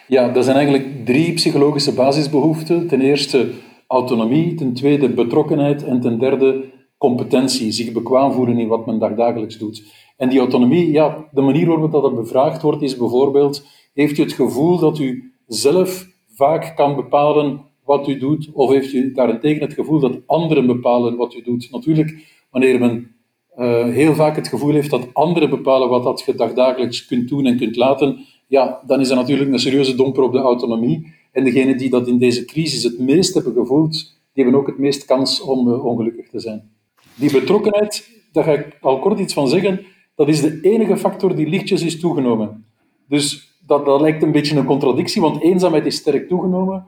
Ja, 0.07 0.35
er 0.35 0.43
zijn 0.43 0.57
eigenlijk 0.57 1.05
drie 1.05 1.33
psychologische 1.33 1.93
basisbehoeften. 1.93 2.87
Ten 2.87 3.01
eerste 3.01 3.49
autonomie, 3.87 4.55
ten 4.55 4.73
tweede 4.73 5.09
betrokkenheid 5.09 5.83
en 5.83 6.01
ten 6.01 6.19
derde 6.19 6.63
competentie, 6.97 7.71
zich 7.71 7.91
bekwaam 7.91 8.31
voelen 8.31 8.59
in 8.59 8.67
wat 8.67 8.85
men 8.85 8.99
dagdagelijks 8.99 9.57
doet. 9.57 9.83
En 10.17 10.29
die 10.29 10.39
autonomie, 10.39 10.91
ja, 10.91 11.27
de 11.31 11.41
manier 11.41 11.67
waarop 11.67 11.91
dat 11.91 12.15
bevraagd 12.15 12.61
wordt, 12.61 12.81
is 12.81 12.97
bijvoorbeeld, 12.97 13.65
heeft 13.93 14.17
u 14.17 14.21
het 14.23 14.33
gevoel 14.33 14.77
dat 14.79 14.99
u 14.99 15.33
zelf 15.49 16.07
vaak 16.35 16.75
kan 16.75 16.95
bepalen 16.95 17.61
wat 17.83 18.07
u 18.07 18.17
doet, 18.17 18.49
of 18.53 18.69
heeft 18.69 18.93
u 18.93 19.11
daarentegen 19.11 19.61
het 19.61 19.73
gevoel 19.73 19.99
dat 19.99 20.17
anderen 20.25 20.65
bepalen 20.65 21.15
wat 21.15 21.35
u 21.35 21.41
doet? 21.41 21.67
Natuurlijk, 21.71 22.43
wanneer 22.49 22.79
men 22.79 23.15
uh, 23.57 23.83
heel 23.83 24.15
vaak 24.15 24.35
het 24.35 24.47
gevoel 24.47 24.73
heeft 24.73 24.89
dat 24.89 25.07
anderen 25.13 25.49
bepalen 25.49 25.89
wat 25.89 26.03
dat 26.03 26.23
je 26.25 26.35
dagdagelijks 26.35 27.05
kunt 27.05 27.29
doen 27.29 27.45
en 27.45 27.57
kunt 27.57 27.75
laten, 27.75 28.25
ja, 28.47 28.81
dan 28.85 28.99
is 28.99 29.07
dat 29.07 29.17
natuurlijk 29.17 29.51
een 29.51 29.59
serieuze 29.59 29.95
domper 29.95 30.23
op 30.23 30.31
de 30.31 30.39
autonomie. 30.39 31.13
En 31.31 31.43
degenen 31.43 31.77
die 31.77 31.89
dat 31.89 32.07
in 32.07 32.17
deze 32.17 32.45
crisis 32.45 32.83
het 32.83 32.99
meest 32.99 33.33
hebben 33.33 33.53
gevoeld, 33.53 33.91
die 34.33 34.43
hebben 34.43 34.61
ook 34.61 34.67
het 34.67 34.77
meest 34.77 35.05
kans 35.05 35.41
om 35.41 35.67
uh, 35.67 35.85
ongelukkig 35.85 36.29
te 36.29 36.39
zijn. 36.39 36.69
Die 37.15 37.31
betrokkenheid, 37.31 38.09
daar 38.31 38.43
ga 38.43 38.51
ik 38.51 38.77
al 38.81 38.99
kort 38.99 39.19
iets 39.19 39.33
van 39.33 39.47
zeggen, 39.47 39.85
dat 40.15 40.27
is 40.27 40.41
de 40.41 40.59
enige 40.61 40.97
factor 40.97 41.35
die 41.35 41.47
lichtjes 41.47 41.81
is 41.81 41.99
toegenomen. 41.99 42.65
Dus 43.07 43.48
dat, 43.69 44.01
lijkt 44.01 44.23
een 44.23 44.31
beetje 44.31 44.57
een 44.57 44.65
contradictie, 44.65 45.21
want 45.21 45.41
eenzaamheid 45.41 45.85
is 45.85 45.95
sterk 45.95 46.27
toegenomen. 46.27 46.85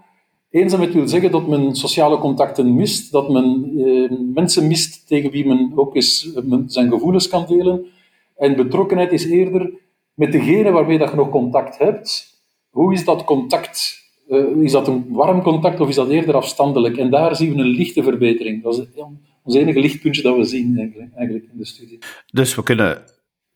Eenzaamheid 0.50 0.94
wil 0.94 1.08
zeggen 1.08 1.32
dat 1.32 1.48
men 1.48 1.76
sociale 1.76 2.18
contacten 2.18 2.76
mist, 2.76 3.12
dat 3.12 3.30
men 3.30 3.72
eh, 3.78 4.18
mensen 4.34 4.68
mist 4.68 5.08
tegen 5.08 5.32
wie 5.32 5.48
men 5.48 5.72
ook 5.76 5.96
eens 5.96 6.34
eh, 6.34 6.54
zijn 6.66 6.90
gevoelens 6.90 7.28
kan 7.28 7.46
delen. 7.48 7.86
En 8.36 8.56
betrokkenheid 8.56 9.12
is 9.12 9.26
eerder 9.26 9.74
met 10.14 10.32
degene 10.32 10.72
waarmee 10.72 10.98
dat 10.98 11.10
je 11.10 11.16
nog 11.16 11.30
contact 11.30 11.78
hebt. 11.78 12.40
Hoe 12.70 12.94
is 12.94 13.06
dat 13.06 13.24
contact? 13.24 14.00
Uh, 14.30 14.64
is 14.64 14.72
dat 14.72 14.88
een 14.88 15.06
warm 15.10 15.42
contact 15.42 15.80
of 15.80 15.90
is 15.90 15.96
dat 15.96 16.10
eerder 16.10 16.36
afstandelijk? 16.36 16.98
En 16.98 17.10
daar 17.10 17.36
zien 17.36 17.54
we 17.54 17.60
een 17.60 17.68
lichte 17.68 18.04
verbetering. 18.04 18.64
Dat 18.64 18.78
is 18.78 18.86
ons 19.44 19.56
enige 19.56 19.80
lichtpuntje 19.80 20.22
dat 20.22 20.36
we 20.36 20.44
zien 20.44 20.78
eigenlijk 21.16 21.48
in 21.52 21.58
de 21.58 21.66
studie. 21.66 22.00
Dus 22.32 22.56
we 22.56 22.64
kunnen 22.64 23.04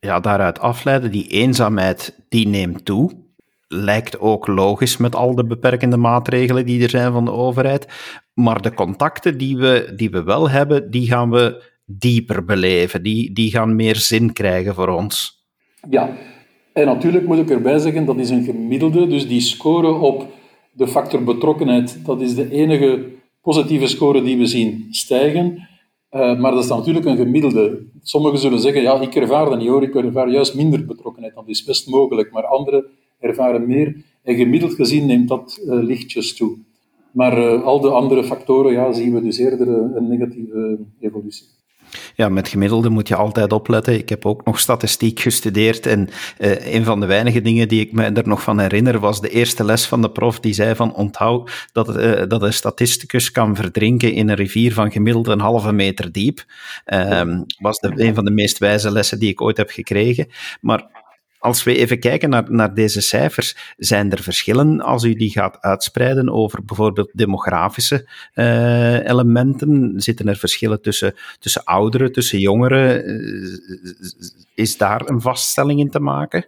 ja, 0.06 0.20
daaruit 0.20 0.60
afleiden, 0.60 1.10
die 1.10 1.26
eenzaamheid 1.26 2.24
die 2.28 2.48
neemt 2.48 2.84
toe. 2.84 3.10
Lijkt 3.68 4.20
ook 4.20 4.46
logisch 4.46 4.96
met 4.96 5.14
al 5.14 5.34
de 5.34 5.46
beperkende 5.46 5.96
maatregelen 5.96 6.66
die 6.66 6.82
er 6.82 6.90
zijn 6.90 7.12
van 7.12 7.24
de 7.24 7.30
overheid. 7.32 7.88
Maar 8.34 8.62
de 8.62 8.74
contacten 8.74 9.38
die 9.38 9.56
we, 9.56 9.92
die 9.96 10.10
we 10.10 10.22
wel 10.22 10.50
hebben, 10.50 10.90
die 10.90 11.06
gaan 11.06 11.30
we 11.30 11.62
dieper 11.84 12.44
beleven. 12.44 13.02
Die, 13.02 13.32
die 13.32 13.50
gaan 13.50 13.76
meer 13.76 13.96
zin 13.96 14.32
krijgen 14.32 14.74
voor 14.74 14.88
ons. 14.88 15.44
Ja, 15.90 16.16
en 16.72 16.86
natuurlijk 16.86 17.26
moet 17.26 17.38
ik 17.38 17.50
erbij 17.50 17.78
zeggen, 17.78 18.04
dat 18.04 18.16
is 18.16 18.30
een 18.30 18.44
gemiddelde. 18.44 19.06
Dus 19.06 19.28
die 19.28 19.40
score 19.40 19.92
op 19.92 20.26
de 20.72 20.88
factor 20.88 21.24
betrokkenheid, 21.24 21.98
dat 22.04 22.20
is 22.20 22.34
de 22.34 22.50
enige 22.50 23.06
positieve 23.42 23.86
score 23.86 24.22
die 24.22 24.36
we 24.36 24.46
zien 24.46 24.86
stijgen. 24.90 25.68
Uh, 26.16 26.38
maar 26.38 26.52
dat 26.52 26.62
is 26.64 26.68
natuurlijk 26.68 27.06
een 27.06 27.16
gemiddelde. 27.16 27.86
Sommigen 28.02 28.38
zullen 28.38 28.60
zeggen, 28.60 28.82
ja, 28.82 29.00
ik 29.00 29.14
ervaar 29.14 29.50
dat 29.50 29.58
niet 29.58 29.68
hoor, 29.68 29.82
ik 29.82 29.94
ervaar 29.94 30.28
juist 30.28 30.54
minder 30.54 30.86
betrokkenheid. 30.86 31.34
Dat 31.34 31.48
is 31.48 31.64
best 31.64 31.88
mogelijk, 31.88 32.32
maar 32.32 32.44
anderen 32.44 32.86
ervaren 33.20 33.66
meer. 33.66 34.04
En 34.22 34.34
gemiddeld 34.34 34.74
gezien 34.74 35.06
neemt 35.06 35.28
dat 35.28 35.60
uh, 35.64 35.82
lichtjes 35.82 36.36
toe. 36.36 36.56
Maar 37.12 37.38
uh, 37.38 37.62
al 37.62 37.80
de 37.80 37.88
andere 37.88 38.24
factoren 38.24 38.72
ja, 38.72 38.92
zien 38.92 39.14
we 39.14 39.22
dus 39.22 39.38
eerder 39.38 39.68
een 39.68 40.08
negatieve 40.08 40.78
evolutie. 41.00 41.46
Ja, 42.14 42.28
met 42.28 42.48
gemiddelde 42.48 42.88
moet 42.88 43.08
je 43.08 43.16
altijd 43.16 43.52
opletten. 43.52 43.94
Ik 43.94 44.08
heb 44.08 44.26
ook 44.26 44.44
nog 44.44 44.60
statistiek 44.60 45.20
gestudeerd 45.20 45.86
en 45.86 46.08
uh, 46.38 46.74
een 46.74 46.84
van 46.84 47.00
de 47.00 47.06
weinige 47.06 47.40
dingen 47.40 47.68
die 47.68 47.80
ik 47.80 47.92
me 47.92 48.04
er 48.04 48.28
nog 48.28 48.42
van 48.42 48.58
herinner 48.58 48.98
was 48.98 49.20
de 49.20 49.28
eerste 49.28 49.64
les 49.64 49.86
van 49.86 50.02
de 50.02 50.10
prof 50.10 50.40
die 50.40 50.54
zei 50.54 50.74
van 50.74 50.94
onthoud 50.94 51.68
dat, 51.72 51.96
uh, 51.96 52.22
dat 52.28 52.42
een 52.42 52.52
statisticus 52.52 53.30
kan 53.30 53.56
verdrinken 53.56 54.12
in 54.12 54.28
een 54.28 54.36
rivier 54.36 54.72
van 54.72 54.92
gemiddeld 54.92 55.26
een 55.26 55.40
halve 55.40 55.72
meter 55.72 56.12
diep. 56.12 56.44
Um, 56.86 57.44
was 57.58 57.78
de, 57.78 57.92
een 57.94 58.14
van 58.14 58.24
de 58.24 58.30
meest 58.30 58.58
wijze 58.58 58.92
lessen 58.92 59.18
die 59.18 59.30
ik 59.30 59.40
ooit 59.40 59.56
heb 59.56 59.70
gekregen. 59.70 60.28
Maar 60.60 61.04
als 61.46 61.64
we 61.64 61.76
even 61.76 61.98
kijken 61.98 62.30
naar, 62.30 62.44
naar 62.48 62.74
deze 62.74 63.00
cijfers, 63.00 63.74
zijn 63.76 64.10
er 64.10 64.22
verschillen 64.22 64.80
als 64.80 65.04
u 65.04 65.14
die 65.14 65.30
gaat 65.30 65.60
uitspreiden 65.60 66.30
over 66.30 66.64
bijvoorbeeld 66.64 67.10
demografische 67.12 68.08
uh, 68.34 69.08
elementen? 69.08 69.92
Zitten 69.96 70.28
er 70.28 70.36
verschillen 70.36 70.82
tussen, 70.82 71.14
tussen 71.38 71.64
ouderen, 71.64 72.12
tussen 72.12 72.38
jongeren? 72.38 73.10
Uh, 73.10 73.48
is 74.54 74.76
daar 74.76 75.08
een 75.08 75.20
vaststelling 75.20 75.80
in 75.80 75.90
te 75.90 76.00
maken? 76.00 76.44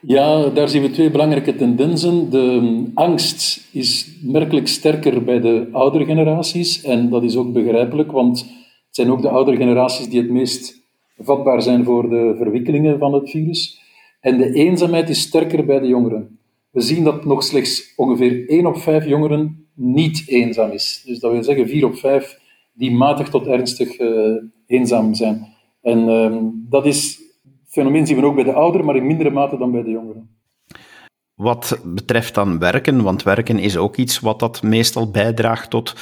Ja, 0.00 0.48
daar 0.48 0.68
zien 0.68 0.82
we 0.82 0.90
twee 0.90 1.10
belangrijke 1.10 1.56
tendensen. 1.56 2.30
De 2.30 2.84
angst 2.94 3.68
is 3.72 4.18
merkelijk 4.22 4.68
sterker 4.68 5.24
bij 5.24 5.40
de 5.40 5.68
oudere 5.72 6.04
generaties. 6.04 6.82
En 6.82 7.10
dat 7.10 7.22
is 7.22 7.36
ook 7.36 7.52
begrijpelijk, 7.52 8.12
want 8.12 8.40
het 8.40 8.96
zijn 8.96 9.10
ook 9.10 9.22
de 9.22 9.28
oudere 9.28 9.56
generaties 9.56 10.08
die 10.08 10.20
het 10.20 10.30
meest 10.30 10.80
vatbaar 11.18 11.62
zijn 11.62 11.84
voor 11.84 12.08
de 12.08 12.34
verwikkelingen 12.38 12.98
van 12.98 13.14
het 13.14 13.30
virus. 13.30 13.88
En 14.20 14.38
de 14.38 14.52
eenzaamheid 14.52 15.08
is 15.08 15.20
sterker 15.20 15.64
bij 15.64 15.78
de 15.78 15.86
jongeren. 15.86 16.38
We 16.70 16.80
zien 16.80 17.04
dat 17.04 17.24
nog 17.24 17.42
slechts 17.42 17.92
ongeveer 17.96 18.48
1 18.48 18.66
op 18.66 18.76
5 18.76 19.06
jongeren 19.06 19.66
niet 19.74 20.28
eenzaam 20.28 20.70
is. 20.70 21.02
Dus 21.06 21.18
dat 21.18 21.32
wil 21.32 21.42
zeggen 21.42 21.68
4 21.68 21.84
op 21.84 21.96
5 21.96 22.38
die 22.72 22.90
matig 22.90 23.28
tot 23.28 23.46
ernstig 23.46 23.98
uh, 24.00 24.36
eenzaam 24.66 25.14
zijn. 25.14 25.46
En 25.82 26.08
uh, 26.08 26.36
dat 26.70 26.86
is 26.86 27.22
fenomeen 27.66 28.06
zien 28.06 28.16
we 28.16 28.26
ook 28.26 28.34
bij 28.34 28.44
de 28.44 28.52
ouderen, 28.52 28.86
maar 28.86 28.96
in 28.96 29.06
mindere 29.06 29.30
mate 29.30 29.58
dan 29.58 29.70
bij 29.70 29.82
de 29.82 29.90
jongeren. 29.90 30.30
Wat 31.40 31.80
betreft 31.84 32.34
dan 32.34 32.58
werken, 32.58 33.02
want 33.02 33.22
werken 33.22 33.58
is 33.58 33.76
ook 33.76 33.96
iets 33.96 34.20
wat 34.20 34.38
dat 34.38 34.62
meestal 34.62 35.10
bijdraagt 35.10 35.70
tot 35.70 35.94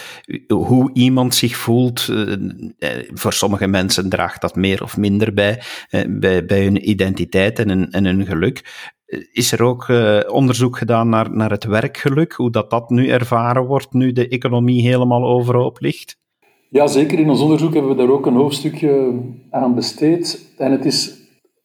hoe 0.49 0.91
iemand 0.93 1.35
zich 1.35 1.57
voelt. 1.57 2.09
Eh, 2.09 2.33
eh, 2.79 3.11
voor 3.15 3.33
sommige 3.33 3.67
mensen 3.67 4.09
draagt 4.09 4.41
dat 4.41 4.57
meer 4.57 4.83
of 4.83 4.97
minder 4.97 5.35
bij, 5.35 5.63
eh, 5.91 6.05
bij, 6.47 6.63
hun 6.65 6.89
identiteit 6.89 7.59
en 7.59 7.69
hun, 7.69 7.91
en 7.91 8.05
hun 8.05 8.27
geluk. 8.27 8.87
Is 9.33 9.53
er 9.53 9.63
ook 9.63 9.89
onderzoek 10.29 10.79
gedaan 10.79 11.09
naar, 11.09 11.31
naar 11.31 11.51
het 11.51 11.65
werkgeluk, 11.65 12.33
hoe 12.33 12.51
dat, 12.51 12.71
dat 12.71 12.91
nu 12.91 13.09
ervaren 13.09 13.67
wordt, 13.67 13.93
nu 13.93 14.13
de 14.13 14.29
economie 14.29 14.89
helemaal 14.89 15.25
overhoop 15.25 15.81
ligt? 15.81 16.17
Ja, 16.71 16.87
zeker. 16.87 17.19
In 17.19 17.31
ons 17.31 17.41
onderzoek 17.41 17.73
hebben 17.73 17.91
we 17.91 17.97
daar 17.97 18.11
ook 18.11 18.27
een 18.27 18.35
hoofdstukje 18.35 19.21
aan 19.51 19.75
besteed. 19.75 20.55
En 20.57 20.73
het 20.73 20.85
is 20.85 21.17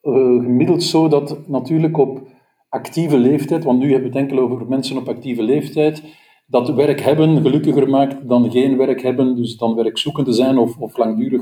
gemiddeld 0.01 0.83
zo 0.83 1.07
dat 1.07 1.47
natuurlijk 1.47 1.97
op 1.97 2.32
actieve 2.73 3.17
leeftijd, 3.17 3.63
want 3.63 3.79
nu 3.79 3.91
hebben 3.91 4.11
we 4.11 4.17
het 4.17 4.29
enkel 4.29 4.43
over 4.43 4.67
mensen 4.67 4.97
op 4.97 5.09
actieve 5.09 5.43
leeftijd, 5.43 6.03
dat 6.47 6.69
werk 6.69 7.01
hebben 7.01 7.41
gelukkiger 7.41 7.89
maakt 7.89 8.27
dan 8.27 8.51
geen 8.51 8.77
werk 8.77 9.01
hebben, 9.01 9.35
dus 9.35 9.57
dan 9.57 9.75
werkzoekende 9.75 10.31
zijn 10.31 10.57
of, 10.57 10.77
of 10.77 10.97
langdurig 10.97 11.41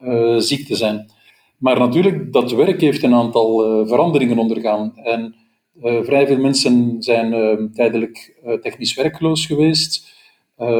uh, 0.00 0.36
ziek 0.36 0.66
te 0.66 0.76
zijn. 0.76 1.10
Maar 1.58 1.78
natuurlijk, 1.78 2.32
dat 2.32 2.52
werk 2.52 2.80
heeft 2.80 3.02
een 3.02 3.14
aantal 3.14 3.80
uh, 3.80 3.88
veranderingen 3.88 4.38
ondergaan. 4.38 4.96
En 4.96 5.34
uh, 5.82 6.02
vrij 6.02 6.26
veel 6.26 6.38
mensen 6.38 6.96
zijn 7.02 7.70
tijdelijk 7.72 8.40
technisch 8.62 8.94
werkloos 8.94 9.46
geweest, 9.46 10.16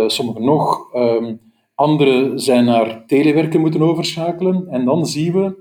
sommigen 0.06 0.44
nog. 0.44 0.92
Ehm, 0.92 1.34
anderen 1.74 2.40
zijn 2.40 2.64
naar 2.64 3.06
telewerken 3.06 3.60
moeten 3.60 3.82
overschakelen. 3.82 4.66
En 4.68 4.84
dan 4.84 5.06
zien 5.06 5.32
we 5.32 5.54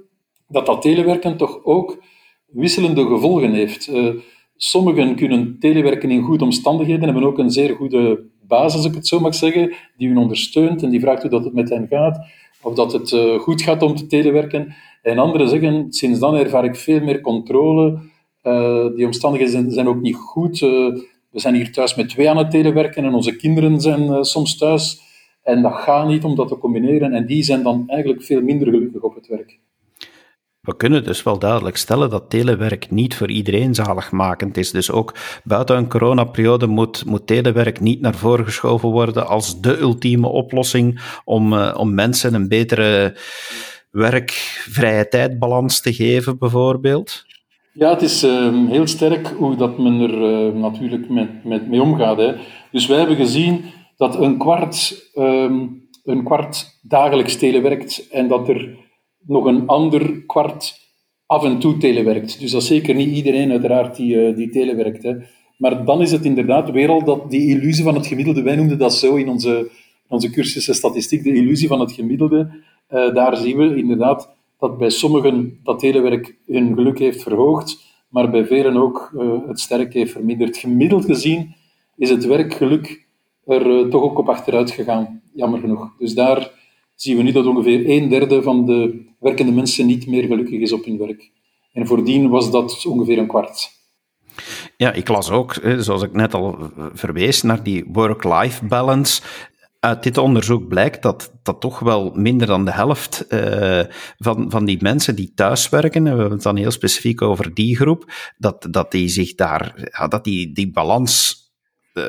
dat 0.48 0.66
dat 0.66 0.82
telewerken 0.82 1.38
toch 1.38 1.60
ook 1.64 1.98
wisselende 2.54 3.06
gevolgen 3.06 3.54
heeft. 3.54 3.90
Uh, 3.90 4.10
sommigen 4.56 5.16
kunnen 5.16 5.56
telewerken 5.60 6.12
in 6.12 6.22
goede 6.22 6.44
omstandigheden, 6.44 7.04
hebben 7.04 7.24
ook 7.24 7.38
een 7.38 7.52
zeer 7.52 7.76
goede 7.76 8.24
basis, 8.48 8.76
als 8.76 8.86
ik 8.86 8.94
het 8.94 9.08
zo 9.08 9.20
mag 9.20 9.36
zeggen, 9.36 9.74
die 9.98 10.08
hun 10.08 10.18
ondersteunt 10.18 10.84
en 10.84 10.90
die 10.90 11.00
vraagt 11.00 11.22
hoe 11.22 11.32
dat 11.32 11.44
het 11.44 11.54
met 11.54 11.70
hen 11.70 11.88
gaat, 11.90 12.26
of 12.62 12.74
dat 12.74 12.94
het 12.94 13.12
uh, 13.12 13.40
goed 13.40 13.62
gaat 13.62 13.82
om 13.82 13.96
te 13.96 14.08
telewerken. 14.08 14.76
En 15.02 15.18
anderen 15.18 15.50
zeggen, 15.50 15.94
sinds 15.94 16.20
dan 16.20 16.36
ervaar 16.36 16.66
ik 16.66 16.76
veel 16.76 17.02
meer 17.02 17.22
controle, 17.22 18.00
uh, 18.44 18.96
die 18.96 19.06
omstandigheden 19.06 19.54
zijn, 19.54 19.72
zijn, 19.72 19.88
ook 19.88 20.02
niet 20.02 20.16
goed. 20.16 20.60
we 20.60 21.40
zijn 21.40 21.56
hier 21.56 21.72
thuis 21.72 21.96
met 21.96 22.10
twee 22.10 22.30
aan 22.30 22.38
het 22.38 22.52
telewerken 22.52 23.04
en 23.04 23.14
onze 23.14 23.36
kinderen 23.36 23.82
zijn 23.82 24.26
soms 24.26 24.58
thuis. 24.58 25.02
En 25.44 25.62
dat 25.62 25.74
gaat 25.74 26.08
niet 26.08 26.24
om 26.24 26.36
dat 26.36 26.48
te 26.48 26.58
combineren. 26.58 27.14
En 27.14 27.26
die 27.26 27.44
zijn 27.44 27.64
dan 27.64 27.84
eigenlijk 27.88 28.24
veel 28.24 28.42
minder 28.42 28.68
gelukkig 28.68 29.02
op 29.02 29.16
het 29.16 29.28
werk. 29.28 29.60
We 30.64 30.76
kunnen 30.78 31.04
dus 31.04 31.24
wel 31.24 31.40
duidelijk 31.40 31.78
stellen 31.78 32.10
dat 32.10 32.30
telewerk 32.30 32.92
niet 32.92 33.16
voor 33.16 33.30
iedereen 33.30 33.76
zaligmakend 33.76 34.58
is. 34.58 34.72
Dus 34.72 34.92
ook 34.92 35.14
buiten 35.44 35.78
een 35.78 35.90
coronaperiode 35.90 36.68
moet, 36.68 37.06
moet 37.06 37.28
telewerk 37.28 37.80
niet 37.80 38.02
naar 38.02 38.16
voren 38.16 38.46
geschoven 38.46 38.90
worden 38.90 39.28
als 39.28 39.62
de 39.62 39.80
ultieme 39.80 40.28
oplossing 40.28 41.02
om, 41.26 41.54
uh, 41.54 41.76
om 41.78 41.94
mensen 41.94 42.34
een 42.34 42.48
betere 42.48 43.18
werk-vrije 43.92 45.08
tijdbalans 45.08 45.82
te 45.82 45.94
geven, 45.94 46.38
bijvoorbeeld. 46.38 47.26
Ja, 47.74 47.90
het 47.90 48.02
is 48.02 48.24
uh, 48.24 48.68
heel 48.70 48.88
sterk 48.88 49.28
hoe 49.28 49.56
dat 49.56 49.78
men 49.78 50.00
er 50.00 50.48
uh, 50.48 50.54
natuurlijk 50.62 51.10
met, 51.10 51.44
met, 51.44 51.68
mee 51.68 51.82
omgaat. 51.82 52.18
Hè. 52.18 52.34
Dus 52.72 52.88
wij 52.88 52.98
hebben 52.98 53.16
gezien 53.16 53.64
dat 53.98 54.20
een 54.20 54.38
kwart, 54.38 55.10
um, 55.16 55.88
een 56.04 56.24
kwart 56.24 56.80
dagelijks 56.82 57.36
telewerkt 57.36 58.08
en 58.12 58.28
dat 58.28 58.50
er 58.50 58.83
nog 59.26 59.46
een 59.46 59.68
ander 59.68 60.22
kwart 60.22 60.82
af 61.26 61.44
en 61.44 61.60
toe 61.60 61.78
telewerkt. 61.78 62.40
Dus 62.40 62.52
dat 62.52 62.64
zeker 62.64 62.96
niet 62.96 63.16
iedereen 63.16 63.52
uiteraard 63.52 63.96
die, 63.96 64.16
uh, 64.16 64.36
die 64.36 64.50
telewerkt. 64.50 65.04
Hè. 65.04 65.16
Maar 65.58 65.86
dan 65.86 66.02
is 66.02 66.12
het 66.12 66.26
inderdaad 66.26 66.72
weer 66.72 66.90
al 66.90 67.04
dat 67.04 67.32
die 67.32 67.50
illusie 67.50 67.84
van 67.84 67.96
het 67.96 68.08
gemiddelde, 68.08 68.42
wij 68.42 68.56
noemden 68.56 68.78
dat 68.78 68.94
zo 68.94 69.16
in 69.16 69.30
onze, 69.30 69.70
onze 70.08 70.30
cursussen 70.30 70.76
statistiek, 70.76 71.24
de 71.24 71.34
illusie 71.34 71.68
van 71.68 71.80
het 71.80 71.92
gemiddelde. 71.92 72.50
Uh, 72.90 73.14
daar 73.14 73.38
zien 73.38 73.58
we 73.58 73.76
inderdaad 73.76 74.30
dat 74.60 74.78
bij 74.78 74.90
sommigen 74.90 75.60
dat 75.64 75.80
telewerk 75.80 76.36
hun 76.46 76.74
geluk 76.76 77.00
heeft 77.00 77.24
verhoogd, 77.24 77.84
maar 78.10 78.30
bij 78.30 78.46
velen 78.46 78.78
ook 78.78 79.12
uh, 79.16 79.48
het 79.48 79.60
sterk 79.60 79.94
heeft 79.94 80.12
verminderd. 80.12 80.58
Gemiddeld 80.58 81.06
gezien 81.06 81.56
is 81.98 82.10
het 82.10 82.26
werkgeluk 82.26 83.06
er 83.46 83.90
toch 83.90 84.02
ook 84.02 84.18
op 84.18 84.30
achteruit 84.30 84.72
gegaan, 84.72 85.22
jammer 85.34 85.60
genoeg. 85.60 85.94
Dus 86.00 86.14
daar 86.14 86.52
zien 86.96 87.18
we 87.18 87.24
nu 87.24 87.32
dat 87.32 87.46
ongeveer 87.46 87.90
een 87.90 88.10
derde 88.10 88.42
van 88.42 88.66
de 88.66 89.06
werkende 89.20 89.52
mensen 89.52 89.86
niet 89.86 90.08
meer 90.08 90.24
gelukkig 90.24 90.60
is 90.60 90.72
op 90.72 90.86
hun 90.86 90.98
werk. 90.98 91.32
En 91.74 91.88
voordien 91.88 92.30
was 92.30 92.52
dat 92.52 92.86
ongeveer 92.86 93.18
een 93.18 93.28
kwart. 93.28 93.70
Ja, 94.78 94.92
ik 94.92 95.08
las 95.08 95.30
ook, 95.30 95.56
zoals 95.78 96.04
ik 96.04 96.14
net 96.14 96.34
al 96.34 96.72
verwees, 96.94 97.42
naar 97.42 97.64
die 97.64 97.86
work-life 97.88 98.66
balance. 98.66 99.22
Uit 99.80 100.04
dit 100.04 100.18
onderzoek 100.18 100.68
blijkt 100.68 101.02
dat, 101.02 101.34
dat 101.44 101.62
toch 101.62 101.80
wel 101.80 102.12
minder 102.16 102.48
dan 102.48 102.66
de 102.66 102.72
helft 102.72 103.26
uh, 103.30 103.82
van, 104.18 104.52
van 104.52 104.66
die 104.66 104.78
mensen 104.82 105.16
die 105.16 105.32
thuiswerken, 105.36 106.04
we 106.04 106.10
hebben 106.10 106.32
het 106.32 106.42
dan 106.42 106.56
heel 106.56 106.72
specifiek 106.72 107.22
over 107.22 107.54
die 107.54 107.76
groep, 107.76 108.12
dat, 108.38 108.68
dat 108.70 108.92
die 108.92 109.08
zich 109.08 109.36
daar, 109.36 109.90
ja, 109.92 110.08
dat 110.08 110.24
die, 110.24 110.52
die 110.52 110.72
balans 110.72 111.43
uh, 111.94 112.04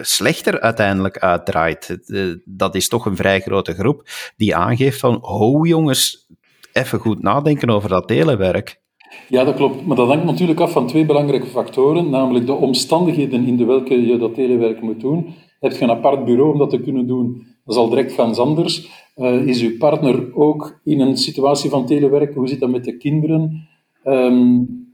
slechter 0.00 0.60
uiteindelijk 0.60 1.18
uitdraait. 1.18 1.98
Uh, 2.06 2.34
dat 2.44 2.74
is 2.74 2.88
toch 2.88 3.06
een 3.06 3.16
vrij 3.16 3.40
grote 3.40 3.72
groep 3.72 4.08
die 4.36 4.56
aangeeft 4.56 5.00
van, 5.00 5.22
oh 5.24 5.66
jongens, 5.66 6.28
even 6.72 6.98
goed 6.98 7.22
nadenken 7.22 7.70
over 7.70 7.88
dat 7.88 8.08
telewerk. 8.08 8.80
Ja, 9.28 9.44
dat 9.44 9.54
klopt. 9.54 9.86
Maar 9.86 9.96
dat 9.96 10.08
hangt 10.08 10.24
natuurlijk 10.24 10.60
af 10.60 10.72
van 10.72 10.86
twee 10.86 11.06
belangrijke 11.06 11.46
factoren, 11.46 12.10
namelijk 12.10 12.46
de 12.46 12.52
omstandigheden 12.52 13.46
in 13.46 13.56
de 13.56 13.64
welke 13.64 14.06
je 14.06 14.18
dat 14.18 14.34
telewerk 14.34 14.80
moet 14.80 15.00
doen. 15.00 15.34
Heb 15.60 15.72
je 15.72 15.82
een 15.82 15.90
apart 15.90 16.24
bureau 16.24 16.52
om 16.52 16.58
dat 16.58 16.70
te 16.70 16.80
kunnen 16.80 17.06
doen? 17.06 17.46
Dat 17.64 17.74
is 17.74 17.80
al 17.80 17.88
direct 17.88 18.12
ganz 18.12 18.38
anders. 18.38 18.88
Uh, 19.16 19.46
is 19.46 19.62
uw 19.62 19.76
partner 19.76 20.34
ook 20.34 20.80
in 20.84 21.00
een 21.00 21.16
situatie 21.16 21.70
van 21.70 21.86
telewerk? 21.86 22.34
Hoe 22.34 22.48
zit 22.48 22.60
dat 22.60 22.70
met 22.70 22.84
de 22.84 22.96
kinderen? 22.96 23.68
Um, 24.04 24.85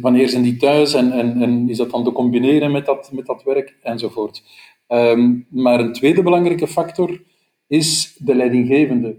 wanneer 0.00 0.28
zijn 0.28 0.42
die 0.42 0.56
thuis 0.56 0.94
en, 0.94 1.12
en, 1.12 1.42
en, 1.42 1.68
is 1.68 1.76
dat 1.76 1.90
dan 1.90 2.04
te 2.04 2.12
combineren 2.12 2.72
met 2.72 2.86
dat, 2.86 3.10
met 3.12 3.26
dat 3.26 3.42
werk 3.42 3.76
enzovoort. 3.82 4.42
Um, 4.88 5.46
maar 5.50 5.80
een 5.80 5.92
tweede 5.92 6.22
belangrijke 6.22 6.66
factor 6.66 7.22
is 7.66 8.16
de 8.18 8.34
leidinggevende. 8.34 9.16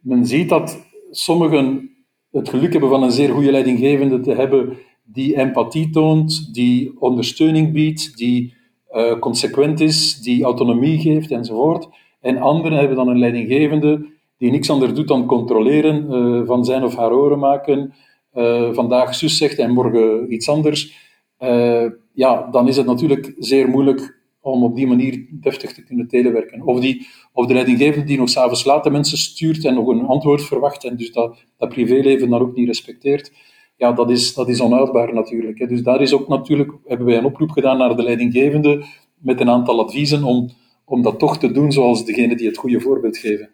Men 0.00 0.26
ziet 0.26 0.48
dat 0.48 0.86
sommigen 1.10 1.90
het 2.30 2.48
geluk 2.48 2.72
hebben 2.72 2.90
van 2.90 3.02
een 3.02 3.10
zeer 3.10 3.28
goede 3.28 3.50
leidinggevende 3.50 4.20
te 4.20 4.34
hebben 4.34 4.76
die 5.04 5.36
empathie 5.36 5.90
toont, 5.90 6.54
die 6.54 7.00
ondersteuning 7.00 7.72
biedt, 7.72 8.16
die 8.16 8.54
uh, 8.92 9.18
consequent 9.18 9.80
is, 9.80 10.20
die 10.20 10.44
autonomie 10.44 10.98
geeft 10.98 11.30
enzovoort. 11.30 11.88
En 12.20 12.38
anderen 12.38 12.78
hebben 12.78 12.96
dan 12.96 13.08
een 13.08 13.18
leidinggevende 13.18 14.06
die 14.38 14.50
niks 14.50 14.70
anders 14.70 14.94
doet 14.94 15.08
dan 15.08 15.26
controleren, 15.26 16.06
uh, 16.10 16.46
van 16.46 16.64
zijn 16.64 16.84
of 16.84 16.96
haar 16.96 17.12
oren 17.12 17.38
maken, 17.38 17.94
uh, 18.34 18.72
vandaag 18.72 19.14
zus 19.14 19.36
zegt 19.36 19.58
en 19.58 19.72
morgen 19.72 20.32
iets 20.32 20.48
anders, 20.48 21.08
uh, 21.40 21.86
ja, 22.12 22.48
dan 22.50 22.68
is 22.68 22.76
het 22.76 22.86
natuurlijk 22.86 23.34
zeer 23.38 23.68
moeilijk 23.68 24.18
om 24.40 24.64
op 24.64 24.76
die 24.76 24.86
manier 24.86 25.26
deftig 25.30 25.72
te 25.72 25.84
kunnen 25.84 26.08
telewerken. 26.08 26.62
Of, 26.62 26.80
die, 26.80 27.06
of 27.32 27.46
de 27.46 27.54
leidinggevende 27.54 28.06
die 28.06 28.18
nog 28.18 28.28
s'avonds 28.28 28.64
laat 28.64 28.84
de 28.84 28.90
mensen 28.90 29.18
stuurt 29.18 29.64
en 29.64 29.74
nog 29.74 29.88
een 29.88 30.06
antwoord 30.06 30.44
verwacht 30.44 30.84
en 30.84 30.96
dus 30.96 31.12
dat, 31.12 31.44
dat 31.56 31.68
privéleven 31.68 32.30
dan 32.30 32.40
ook 32.40 32.56
niet 32.56 32.66
respecteert, 32.66 33.32
ja, 33.76 33.92
dat 33.92 34.10
is, 34.10 34.34
dat 34.34 34.48
is 34.48 34.60
onuitbaar 34.60 35.14
natuurlijk. 35.14 35.58
Hè. 35.58 35.66
Dus 35.66 35.82
daar 35.82 36.00
is 36.00 36.12
ook 36.12 36.28
natuurlijk, 36.28 36.72
hebben 36.84 37.06
wij 37.06 37.16
een 37.16 37.24
oproep 37.24 37.50
gedaan 37.50 37.78
naar 37.78 37.96
de 37.96 38.02
leidinggevende 38.02 38.84
met 39.18 39.40
een 39.40 39.50
aantal 39.50 39.80
adviezen 39.80 40.24
om, 40.24 40.50
om 40.84 41.02
dat 41.02 41.18
toch 41.18 41.38
te 41.38 41.52
doen 41.52 41.72
zoals 41.72 42.04
degene 42.04 42.36
die 42.36 42.46
het 42.46 42.56
goede 42.56 42.80
voorbeeld 42.80 43.18
geven. 43.18 43.50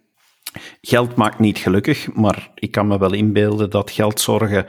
Geld 0.81 1.15
maakt 1.15 1.39
niet 1.39 1.59
gelukkig, 1.59 2.15
maar 2.15 2.51
ik 2.55 2.71
kan 2.71 2.87
me 2.87 2.99
wel 2.99 3.13
inbeelden 3.13 3.71
dat 3.71 3.91
geldzorgen 3.91 4.67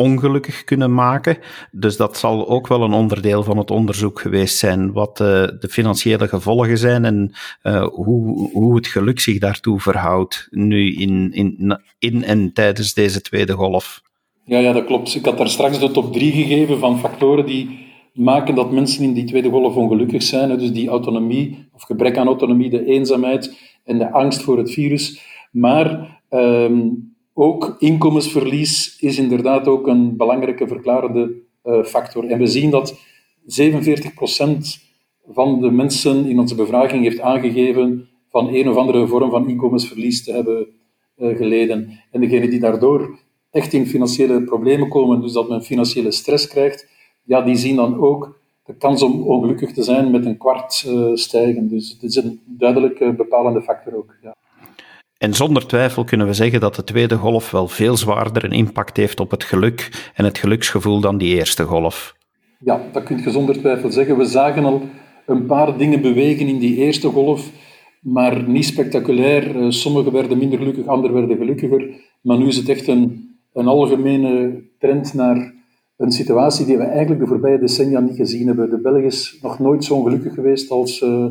ongelukkig 0.00 0.64
kunnen 0.64 0.94
maken. 0.94 1.38
Dus 1.70 1.96
dat 1.96 2.16
zal 2.16 2.48
ook 2.48 2.66
wel 2.66 2.82
een 2.82 2.92
onderdeel 2.92 3.42
van 3.42 3.58
het 3.58 3.70
onderzoek 3.70 4.20
geweest 4.20 4.56
zijn, 4.56 4.92
wat 4.92 5.20
uh, 5.20 5.26
de 5.58 5.68
financiële 5.70 6.28
gevolgen 6.28 6.78
zijn 6.78 7.04
en 7.04 7.32
uh, 7.62 7.86
hoe, 7.86 8.50
hoe 8.52 8.76
het 8.76 8.86
geluk 8.86 9.20
zich 9.20 9.38
daartoe 9.38 9.80
verhoudt 9.80 10.46
nu 10.50 10.94
in, 10.94 11.32
in, 11.32 11.80
in 11.98 12.24
en 12.24 12.52
tijdens 12.52 12.94
deze 12.94 13.20
tweede 13.20 13.52
golf. 13.52 14.02
Ja, 14.44 14.58
ja, 14.58 14.72
dat 14.72 14.84
klopt. 14.84 15.14
Ik 15.14 15.24
had 15.24 15.38
daar 15.38 15.48
straks 15.48 15.78
de 15.78 15.90
top 15.90 16.12
drie 16.12 16.32
gegeven 16.32 16.78
van 16.78 16.98
factoren 16.98 17.46
die 17.46 17.88
maken 18.12 18.54
dat 18.54 18.72
mensen 18.72 19.04
in 19.04 19.12
die 19.12 19.24
tweede 19.24 19.50
golf 19.50 19.74
ongelukkig 19.74 20.22
zijn. 20.22 20.58
Dus 20.58 20.72
die 20.72 20.88
autonomie, 20.88 21.68
of 21.72 21.82
gebrek 21.82 22.16
aan 22.16 22.26
autonomie, 22.26 22.70
de 22.70 22.84
eenzaamheid 22.84 23.69
en 23.84 23.98
de 23.98 24.10
angst 24.12 24.42
voor 24.42 24.58
het 24.58 24.72
virus. 24.72 25.20
Maar 25.50 26.20
um, 26.30 27.14
ook 27.34 27.76
inkomensverlies 27.78 28.96
is 29.00 29.18
inderdaad 29.18 29.66
ook 29.66 29.86
een 29.86 30.16
belangrijke 30.16 30.66
verklarende 30.66 31.34
uh, 31.64 31.84
factor. 31.84 32.24
En 32.26 32.38
we 32.38 32.46
zien 32.46 32.70
dat 32.70 32.98
47% 33.42 34.86
van 35.28 35.60
de 35.60 35.70
mensen 35.70 36.26
in 36.26 36.38
onze 36.38 36.54
bevraging 36.54 37.02
heeft 37.02 37.20
aangegeven 37.20 38.08
van 38.28 38.48
een 38.54 38.68
of 38.68 38.76
andere 38.76 39.06
vorm 39.06 39.30
van 39.30 39.48
inkomensverlies 39.48 40.24
te 40.24 40.32
hebben 40.32 40.66
uh, 41.16 41.36
geleden. 41.36 42.00
En 42.10 42.20
degenen 42.20 42.50
die 42.50 42.60
daardoor 42.60 43.18
echt 43.50 43.72
in 43.72 43.86
financiële 43.86 44.44
problemen 44.44 44.88
komen, 44.88 45.20
dus 45.20 45.32
dat 45.32 45.48
men 45.48 45.62
financiële 45.62 46.10
stress 46.10 46.46
krijgt, 46.46 46.88
ja, 47.24 47.42
die 47.42 47.56
zien 47.56 47.76
dan 47.76 48.00
ook 48.00 48.39
de 48.70 48.76
kans 48.78 49.02
om 49.02 49.22
ongelukkig 49.22 49.72
te 49.72 49.82
zijn 49.82 50.10
met 50.10 50.26
een 50.26 50.38
kwart 50.38 50.84
uh, 50.86 51.14
stijgen. 51.14 51.68
Dus 51.68 51.90
het 51.90 52.02
is 52.02 52.16
een 52.16 52.40
duidelijk 52.44 53.16
bepalende 53.16 53.62
factor 53.62 53.96
ook. 53.96 54.16
Ja. 54.22 54.34
En 55.18 55.34
zonder 55.34 55.66
twijfel 55.66 56.04
kunnen 56.04 56.26
we 56.26 56.32
zeggen 56.32 56.60
dat 56.60 56.74
de 56.74 56.84
tweede 56.84 57.16
golf 57.16 57.50
wel 57.50 57.68
veel 57.68 57.96
zwaarder 57.96 58.44
een 58.44 58.52
impact 58.52 58.96
heeft 58.96 59.20
op 59.20 59.30
het 59.30 59.44
geluk 59.44 60.10
en 60.14 60.24
het 60.24 60.38
geluksgevoel 60.38 61.00
dan 61.00 61.18
die 61.18 61.36
eerste 61.36 61.64
golf. 61.64 62.16
Ja, 62.58 62.80
dat 62.92 63.02
kun 63.02 63.22
je 63.22 63.30
zonder 63.30 63.58
twijfel 63.58 63.90
zeggen. 63.90 64.16
We 64.16 64.24
zagen 64.24 64.64
al 64.64 64.82
een 65.26 65.46
paar 65.46 65.78
dingen 65.78 66.00
bewegen 66.00 66.46
in 66.46 66.58
die 66.58 66.76
eerste 66.76 67.08
golf, 67.08 67.50
maar 68.00 68.48
niet 68.48 68.64
spectaculair. 68.64 69.56
Eh, 69.56 69.66
Sommigen 69.68 70.12
werden 70.12 70.38
minder 70.38 70.58
gelukkig, 70.58 70.86
anderen 70.86 71.16
werden 71.16 71.36
gelukkiger. 71.36 71.90
Maar 72.20 72.38
nu 72.38 72.46
is 72.46 72.56
het 72.56 72.68
echt 72.68 72.88
een, 72.88 73.34
een 73.52 73.66
algemene 73.66 74.62
trend 74.78 75.14
naar 75.14 75.52
een 76.00 76.12
situatie 76.12 76.66
die 76.66 76.76
we 76.76 76.84
eigenlijk 76.84 77.20
de 77.20 77.26
voorbije 77.26 77.58
decennia 77.58 78.00
niet 78.00 78.16
gezien 78.16 78.46
hebben. 78.46 78.70
De 78.70 78.80
Belg 78.80 79.02
is 79.02 79.38
nog 79.42 79.58
nooit 79.58 79.84
zo 79.84 79.94
ongelukkig 79.94 80.34
geweest 80.34 80.70
als 80.70 81.00
uh, 81.00 81.26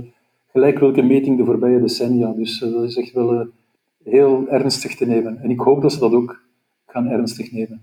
gelijk 0.51 0.79
welke 0.79 1.01
meting 1.01 1.37
de 1.37 1.45
voorbije 1.45 1.79
decennia. 1.79 2.31
Dus 2.31 2.61
uh, 2.61 2.73
dat 2.73 2.83
is 2.83 2.97
echt 2.97 3.13
wel 3.13 3.47
heel 4.03 4.45
ernstig 4.49 4.95
te 4.95 5.05
nemen. 5.05 5.39
En 5.41 5.49
ik 5.49 5.59
hoop 5.59 5.81
dat 5.81 5.93
ze 5.93 5.99
dat 5.99 6.13
ook 6.13 6.41
gaan 6.85 7.07
ernstig 7.07 7.51
nemen. 7.51 7.81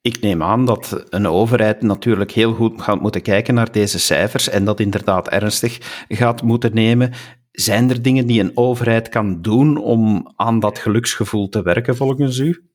Ik 0.00 0.20
neem 0.20 0.42
aan 0.42 0.64
dat 0.64 1.04
een 1.08 1.26
overheid 1.26 1.82
natuurlijk 1.82 2.30
heel 2.30 2.52
goed 2.52 2.82
gaat 2.82 3.00
moeten 3.00 3.22
kijken 3.22 3.54
naar 3.54 3.72
deze 3.72 3.98
cijfers 3.98 4.48
en 4.48 4.64
dat 4.64 4.80
inderdaad 4.80 5.28
ernstig 5.28 6.04
gaat 6.08 6.42
moeten 6.42 6.74
nemen. 6.74 7.12
Zijn 7.50 7.90
er 7.90 8.02
dingen 8.02 8.26
die 8.26 8.40
een 8.40 8.56
overheid 8.56 9.08
kan 9.08 9.42
doen 9.42 9.76
om 9.76 10.32
aan 10.36 10.60
dat 10.60 10.78
geluksgevoel 10.78 11.48
te 11.48 11.62
werken, 11.62 11.96
volgens 11.96 12.38
u? 12.38 12.65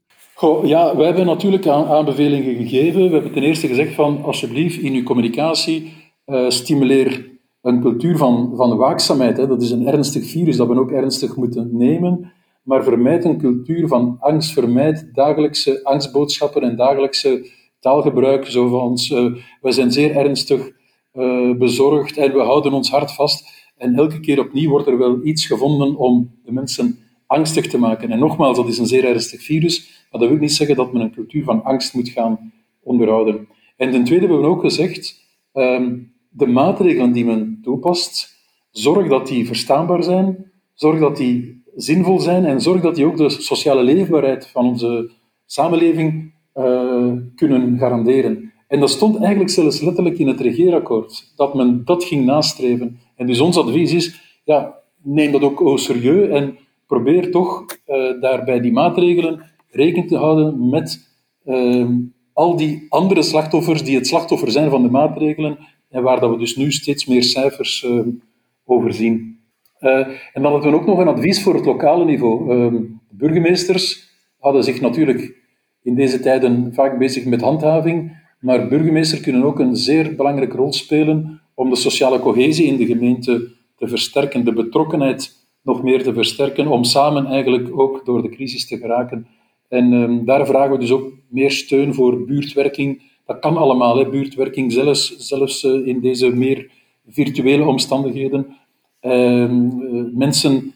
Ja, 0.41 0.95
we 0.95 1.03
hebben 1.03 1.25
natuurlijk 1.25 1.67
aanbevelingen 1.67 2.55
gegeven. 2.55 3.03
We 3.03 3.13
hebben 3.13 3.31
ten 3.31 3.43
eerste 3.43 3.67
gezegd 3.67 3.93
van, 3.93 4.23
alsjeblieft, 4.23 4.79
in 4.81 4.93
uw 4.93 5.03
communicatie, 5.03 5.93
uh, 6.25 6.49
stimuleer 6.49 7.29
een 7.61 7.81
cultuur 7.81 8.17
van, 8.17 8.53
van 8.55 8.77
waakzaamheid. 8.77 9.37
Hè. 9.37 9.47
Dat 9.47 9.61
is 9.61 9.71
een 9.71 9.87
ernstig 9.87 10.25
virus 10.25 10.57
dat 10.57 10.67
we 10.67 10.79
ook 10.79 10.91
ernstig 10.91 11.35
moeten 11.35 11.69
nemen. 11.71 12.31
Maar 12.63 12.83
vermijd 12.83 13.25
een 13.25 13.37
cultuur 13.37 13.87
van 13.87 14.17
angst. 14.19 14.53
Vermijd 14.53 15.09
dagelijkse 15.13 15.83
angstboodschappen 15.83 16.61
en 16.61 16.75
dagelijkse 16.75 17.49
taalgebruik. 17.79 18.45
Zo 18.45 18.67
van 18.67 18.97
uh, 19.11 19.33
we 19.61 19.71
zijn 19.71 19.91
zeer 19.91 20.15
ernstig 20.15 20.71
uh, 21.13 21.55
bezorgd 21.57 22.17
en 22.17 22.33
we 22.33 22.39
houden 22.39 22.73
ons 22.73 22.89
hart 22.89 23.11
vast. 23.11 23.69
En 23.77 23.95
elke 23.95 24.19
keer 24.19 24.39
opnieuw 24.39 24.69
wordt 24.69 24.87
er 24.87 24.97
wel 24.97 25.19
iets 25.23 25.45
gevonden 25.45 25.95
om 25.95 26.31
de 26.43 26.51
mensen 26.51 26.99
angstig 27.27 27.67
te 27.67 27.77
maken. 27.77 28.11
En 28.11 28.19
nogmaals, 28.19 28.57
dat 28.57 28.67
is 28.67 28.77
een 28.77 28.87
zeer 28.87 29.05
ernstig 29.05 29.41
virus, 29.43 30.00
maar 30.11 30.21
dat 30.21 30.29
wil 30.29 30.37
niet 30.37 30.53
zeggen 30.53 30.75
dat 30.75 30.93
men 30.93 31.01
een 31.01 31.13
cultuur 31.13 31.43
van 31.43 31.63
angst 31.63 31.93
moet 31.93 32.09
gaan 32.09 32.51
onderhouden. 32.83 33.47
En 33.77 33.91
ten 33.91 34.03
tweede 34.03 34.25
hebben 34.25 34.43
we 34.43 34.47
ook 34.47 34.61
gezegd, 34.61 35.25
um, 35.53 36.13
de 36.29 36.47
maatregelen 36.47 37.11
die 37.11 37.25
men 37.25 37.59
toepast, 37.63 38.39
zorg 38.71 39.07
dat 39.07 39.27
die 39.27 39.45
verstaanbaar 39.45 40.03
zijn, 40.03 40.51
zorg 40.73 40.99
dat 40.99 41.17
die 41.17 41.63
zinvol 41.75 42.19
zijn 42.19 42.45
en 42.45 42.61
zorg 42.61 42.81
dat 42.81 42.95
die 42.95 43.05
ook 43.05 43.17
de 43.17 43.29
sociale 43.29 43.83
leefbaarheid 43.83 44.47
van 44.47 44.65
onze 44.65 45.09
samenleving 45.45 46.33
uh, 46.55 47.11
kunnen 47.35 47.77
garanderen. 47.77 48.51
En 48.67 48.79
dat 48.79 48.89
stond 48.89 49.19
eigenlijk 49.19 49.49
zelfs 49.49 49.81
letterlijk 49.81 50.17
in 50.17 50.27
het 50.27 50.39
regeerakkoord, 50.39 51.33
dat 51.35 51.53
men 51.53 51.81
dat 51.85 52.03
ging 52.03 52.25
nastreven. 52.25 52.99
En 53.15 53.27
dus 53.27 53.39
ons 53.39 53.57
advies 53.57 53.93
is, 53.93 54.39
ja, 54.43 54.75
neem 55.03 55.31
dat 55.31 55.41
ook 55.41 55.79
serieus 55.79 56.29
en 56.29 56.57
probeer 56.87 57.31
toch 57.31 57.65
uh, 57.87 58.21
daarbij 58.21 58.59
die 58.59 58.71
maatregelen 58.71 59.43
rekening 59.71 60.07
te 60.07 60.17
houden 60.17 60.69
met 60.69 61.09
uh, 61.45 61.87
al 62.33 62.55
die 62.55 62.85
andere 62.89 63.21
slachtoffers 63.21 63.83
die 63.83 63.95
het 63.95 64.07
slachtoffer 64.07 64.51
zijn 64.51 64.69
van 64.69 64.81
de 64.81 64.89
maatregelen 64.89 65.57
en 65.89 66.03
waar 66.03 66.19
dat 66.19 66.29
we 66.29 66.37
dus 66.37 66.55
nu 66.55 66.71
steeds 66.71 67.05
meer 67.05 67.23
cijfers 67.23 67.83
uh, 67.83 67.99
over 68.65 68.93
zien. 68.93 69.39
Uh, 69.79 70.07
en 70.07 70.41
dan 70.41 70.51
hadden 70.51 70.71
we 70.71 70.77
ook 70.77 70.85
nog 70.85 70.99
een 70.99 71.07
advies 71.07 71.43
voor 71.43 71.55
het 71.55 71.65
lokale 71.65 72.05
niveau. 72.05 72.41
Uh, 72.41 72.71
de 73.09 73.15
burgemeesters 73.15 74.09
hadden 74.39 74.63
zich 74.63 74.81
natuurlijk 74.81 75.39
in 75.83 75.95
deze 75.95 76.19
tijden 76.19 76.73
vaak 76.73 76.97
bezig 76.97 77.25
met 77.25 77.41
handhaving, 77.41 78.17
maar 78.39 78.67
burgemeesters 78.67 79.21
kunnen 79.21 79.43
ook 79.43 79.59
een 79.59 79.75
zeer 79.75 80.15
belangrijke 80.15 80.57
rol 80.57 80.73
spelen 80.73 81.41
om 81.53 81.69
de 81.69 81.75
sociale 81.75 82.19
cohesie 82.19 82.65
in 82.65 82.77
de 82.77 82.85
gemeente 82.85 83.51
te 83.75 83.87
versterken, 83.87 84.45
de 84.45 84.53
betrokkenheid 84.53 85.39
nog 85.63 85.83
meer 85.83 86.03
te 86.03 86.13
versterken, 86.13 86.67
om 86.67 86.83
samen 86.83 87.25
eigenlijk 87.25 87.79
ook 87.79 88.05
door 88.05 88.21
de 88.21 88.29
crisis 88.29 88.67
te 88.67 88.77
geraken. 88.77 89.27
En 89.71 89.93
um, 89.93 90.25
daar 90.25 90.45
vragen 90.45 90.71
we 90.71 90.77
dus 90.77 90.91
ook 90.91 91.11
meer 91.27 91.51
steun 91.51 91.93
voor 91.93 92.25
buurtwerking, 92.25 93.01
dat 93.25 93.39
kan 93.39 93.57
allemaal, 93.57 93.97
hè. 93.97 94.09
buurtwerking, 94.09 94.71
zelfs, 94.71 95.15
zelfs 95.17 95.63
uh, 95.63 95.87
in 95.87 95.99
deze 95.99 96.35
meer 96.35 96.71
virtuele 97.07 97.65
omstandigheden. 97.65 98.47
Uh, 99.01 99.49
mensen, 100.13 100.73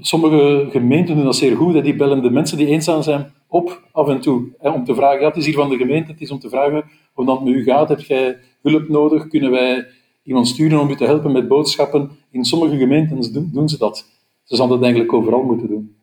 sommige 0.00 0.66
gemeenten 0.70 1.16
doen 1.16 1.24
dat 1.24 1.36
zeer 1.36 1.56
goed, 1.56 1.74
hè. 1.74 1.82
die 1.82 1.96
bellen 1.96 2.22
de 2.22 2.30
mensen 2.30 2.58
die 2.58 2.66
eenzaam 2.66 3.02
zijn 3.02 3.32
op 3.48 3.82
af 3.92 4.08
en 4.08 4.20
toe. 4.20 4.48
Hè, 4.58 4.70
om 4.70 4.84
te 4.84 4.94
vragen, 4.94 5.20
ja, 5.20 5.26
het 5.26 5.36
is 5.36 5.46
hier 5.46 5.54
van 5.54 5.68
de 5.68 5.76
gemeente, 5.76 6.12
het 6.12 6.20
is 6.20 6.30
om 6.30 6.38
te 6.38 6.48
vragen 6.48 6.84
hoe 7.12 7.26
dat 7.26 7.44
met 7.44 7.54
u 7.54 7.62
gaat. 7.62 7.88
Heb 7.88 8.00
jij 8.00 8.36
hulp 8.62 8.88
nodig? 8.88 9.28
Kunnen 9.28 9.50
wij 9.50 9.86
iemand 10.22 10.48
sturen 10.48 10.80
om 10.80 10.90
u 10.90 10.96
te 10.96 11.04
helpen 11.04 11.32
met 11.32 11.48
boodschappen? 11.48 12.10
In 12.30 12.44
sommige 12.44 12.76
gemeenten 12.76 13.32
doen, 13.32 13.50
doen 13.52 13.68
ze 13.68 13.78
dat. 13.78 13.96
Ze 14.42 14.56
zouden 14.56 14.76
dat 14.76 14.86
eigenlijk 14.86 15.14
overal 15.14 15.42
moeten 15.42 15.68
doen. 15.68 15.96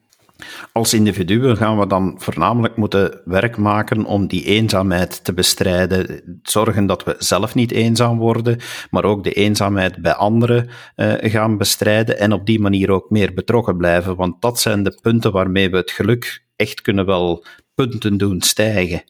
Als 0.72 0.94
individuen 0.94 1.58
gaan 1.58 1.80
we 1.80 1.88
dan 1.88 2.16
voornamelijk 2.18 2.76
moeten 2.76 3.22
werk 3.26 3.58
maken 3.58 4.06
om 4.06 4.28
die 4.28 4.46
eenzaamheid 4.46 5.24
te 5.24 5.34
bestrijden. 5.34 6.22
Zorgen 6.44 6.86
dat 6.86 7.04
we 7.04 7.16
zelf 7.18 7.56
niet 7.56 7.72
eenzaam 7.72 8.18
worden, 8.18 8.58
maar 8.90 9.04
ook 9.04 9.24
de 9.24 9.34
eenzaamheid 9.34 10.02
bij 10.02 10.14
anderen 10.14 10.68
uh, 10.96 11.14
gaan 11.20 11.58
bestrijden 11.58 12.20
en 12.20 12.34
op 12.34 12.46
die 12.46 12.60
manier 12.60 12.92
ook 12.92 13.10
meer 13.10 13.34
betrokken 13.34 13.78
blijven. 13.78 14.16
Want 14.16 14.42
dat 14.42 14.60
zijn 14.60 14.84
de 14.84 15.00
punten 15.02 15.32
waarmee 15.32 15.70
we 15.70 15.78
het 15.78 15.92
geluk 15.92 16.44
echt 16.56 16.82
kunnen 16.82 17.06
wel 17.06 17.44
punten 17.76 18.18
doen 18.18 18.42
stijgen. 18.42 19.02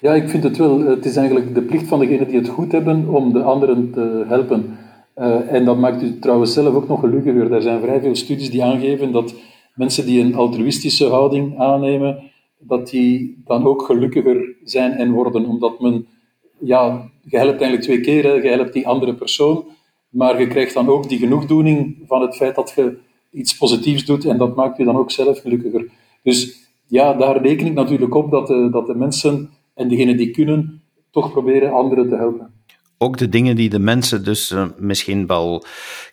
Ja, 0.00 0.14
ik 0.14 0.28
vind 0.28 0.42
het 0.42 0.56
wel. 0.56 0.80
Het 0.80 1.04
is 1.04 1.16
eigenlijk 1.16 1.54
de 1.54 1.62
plicht 1.62 1.88
van 1.88 1.98
degenen 1.98 2.28
die 2.28 2.38
het 2.38 2.48
goed 2.48 2.72
hebben 2.72 3.08
om 3.08 3.32
de 3.32 3.42
anderen 3.42 3.90
te 3.92 4.24
helpen. 4.28 4.78
Uh, 5.16 5.52
en 5.52 5.64
dat 5.64 5.78
maakt 5.78 6.02
u 6.02 6.18
trouwens 6.18 6.52
zelf 6.52 6.74
ook 6.74 6.88
nog 6.88 7.00
gelukkiger. 7.00 7.52
Er 7.52 7.62
zijn 7.62 7.80
vrij 7.80 8.00
veel 8.00 8.14
studies 8.16 8.50
die 8.50 8.64
aangeven 8.64 9.12
dat 9.12 9.34
mensen 9.74 10.06
die 10.06 10.20
een 10.20 10.34
altruïstische 10.34 11.06
houding 11.06 11.58
aannemen, 11.58 12.30
dat 12.58 12.88
die 12.88 13.42
dan 13.44 13.66
ook 13.66 13.82
gelukkiger 13.82 14.56
zijn 14.64 14.92
en 14.92 15.10
worden, 15.10 15.46
omdat 15.46 15.80
men, 15.80 16.06
ja, 16.60 17.10
je 17.22 17.36
helpt 17.36 17.60
eigenlijk 17.60 17.82
twee 17.82 18.00
keer, 18.00 18.42
je 18.42 18.48
helpt 18.48 18.72
die 18.72 18.86
andere 18.86 19.14
persoon, 19.14 19.64
maar 20.08 20.40
je 20.40 20.46
krijgt 20.46 20.74
dan 20.74 20.88
ook 20.88 21.08
die 21.08 21.18
genoegdoening 21.18 21.96
van 22.06 22.22
het 22.22 22.36
feit 22.36 22.54
dat 22.54 22.72
je 22.76 22.98
iets 23.30 23.56
positiefs 23.56 24.04
doet 24.04 24.24
en 24.24 24.38
dat 24.38 24.56
maakt 24.56 24.76
je 24.76 24.84
dan 24.84 24.96
ook 24.96 25.10
zelf 25.10 25.40
gelukkiger. 25.40 25.90
Dus 26.22 26.68
ja, 26.86 27.14
daar 27.14 27.42
reken 27.42 27.66
ik 27.66 27.74
natuurlijk 27.74 28.14
op 28.14 28.30
dat 28.30 28.46
de, 28.46 28.68
dat 28.70 28.86
de 28.86 28.94
mensen 28.94 29.50
en 29.74 29.88
degenen 29.88 30.16
die 30.16 30.30
kunnen, 30.30 30.82
toch 31.10 31.32
proberen 31.32 31.72
anderen 31.72 32.08
te 32.08 32.16
helpen 32.16 32.59
ook 33.02 33.16
de 33.16 33.28
dingen 33.28 33.56
die 33.56 33.68
de 33.68 33.78
mensen 33.78 34.24
dus 34.24 34.50
uh, 34.50 34.64
misschien 34.76 35.26
wel 35.26 35.64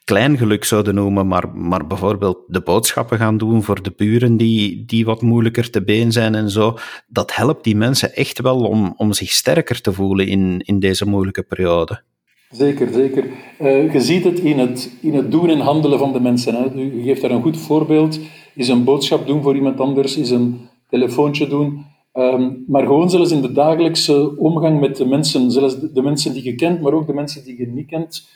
klein 0.03 0.37
geluk 0.37 0.63
zouden 0.63 0.95
noemen, 0.95 1.27
maar, 1.27 1.49
maar 1.49 1.87
bijvoorbeeld 1.87 2.37
de 2.47 2.61
boodschappen 2.61 3.17
gaan 3.17 3.37
doen 3.37 3.63
voor 3.63 3.81
de 3.81 3.93
buren 3.95 4.37
die, 4.37 4.85
die 4.85 5.05
wat 5.05 5.21
moeilijker 5.21 5.69
te 5.69 5.83
been 5.83 6.11
zijn 6.11 6.35
en 6.35 6.49
zo, 6.49 6.77
dat 7.07 7.35
helpt 7.35 7.63
die 7.63 7.75
mensen 7.75 8.15
echt 8.15 8.41
wel 8.41 8.63
om, 8.63 8.93
om 8.97 9.13
zich 9.13 9.31
sterker 9.31 9.81
te 9.81 9.93
voelen 9.93 10.27
in, 10.27 10.61
in 10.65 10.79
deze 10.79 11.07
moeilijke 11.07 11.43
periode. 11.43 12.01
Zeker, 12.49 12.93
zeker. 12.93 13.25
Uh, 13.61 13.93
je 13.93 14.01
ziet 14.01 14.23
het 14.23 14.39
in, 14.39 14.59
het 14.59 14.91
in 15.01 15.13
het 15.13 15.31
doen 15.31 15.49
en 15.49 15.59
handelen 15.59 15.99
van 15.99 16.13
de 16.13 16.19
mensen. 16.19 16.55
Hè. 16.55 16.73
U 16.73 17.03
geeft 17.03 17.21
daar 17.21 17.31
een 17.31 17.41
goed 17.41 17.57
voorbeeld. 17.57 18.19
Is 18.55 18.67
een 18.67 18.83
boodschap 18.83 19.27
doen 19.27 19.43
voor 19.43 19.55
iemand 19.55 19.79
anders, 19.79 20.17
is 20.17 20.29
een 20.29 20.69
telefoontje 20.89 21.47
doen. 21.47 21.85
Um, 22.17 22.63
maar 22.67 22.85
gewoon 22.85 23.09
zelfs 23.09 23.31
in 23.31 23.41
de 23.41 23.51
dagelijkse 23.51 24.37
omgang 24.37 24.79
met 24.79 24.97
de 24.97 25.05
mensen, 25.05 25.51
zelfs 25.51 25.79
de, 25.79 26.01
mensen 26.01 26.33
die 26.33 26.43
je 26.43 26.55
kent, 26.55 26.81
maar 26.81 26.93
ook 26.93 27.07
de 27.07 27.13
mensen 27.13 27.43
die 27.43 27.59
je 27.59 27.67
niet 27.67 27.87
kent. 27.87 28.29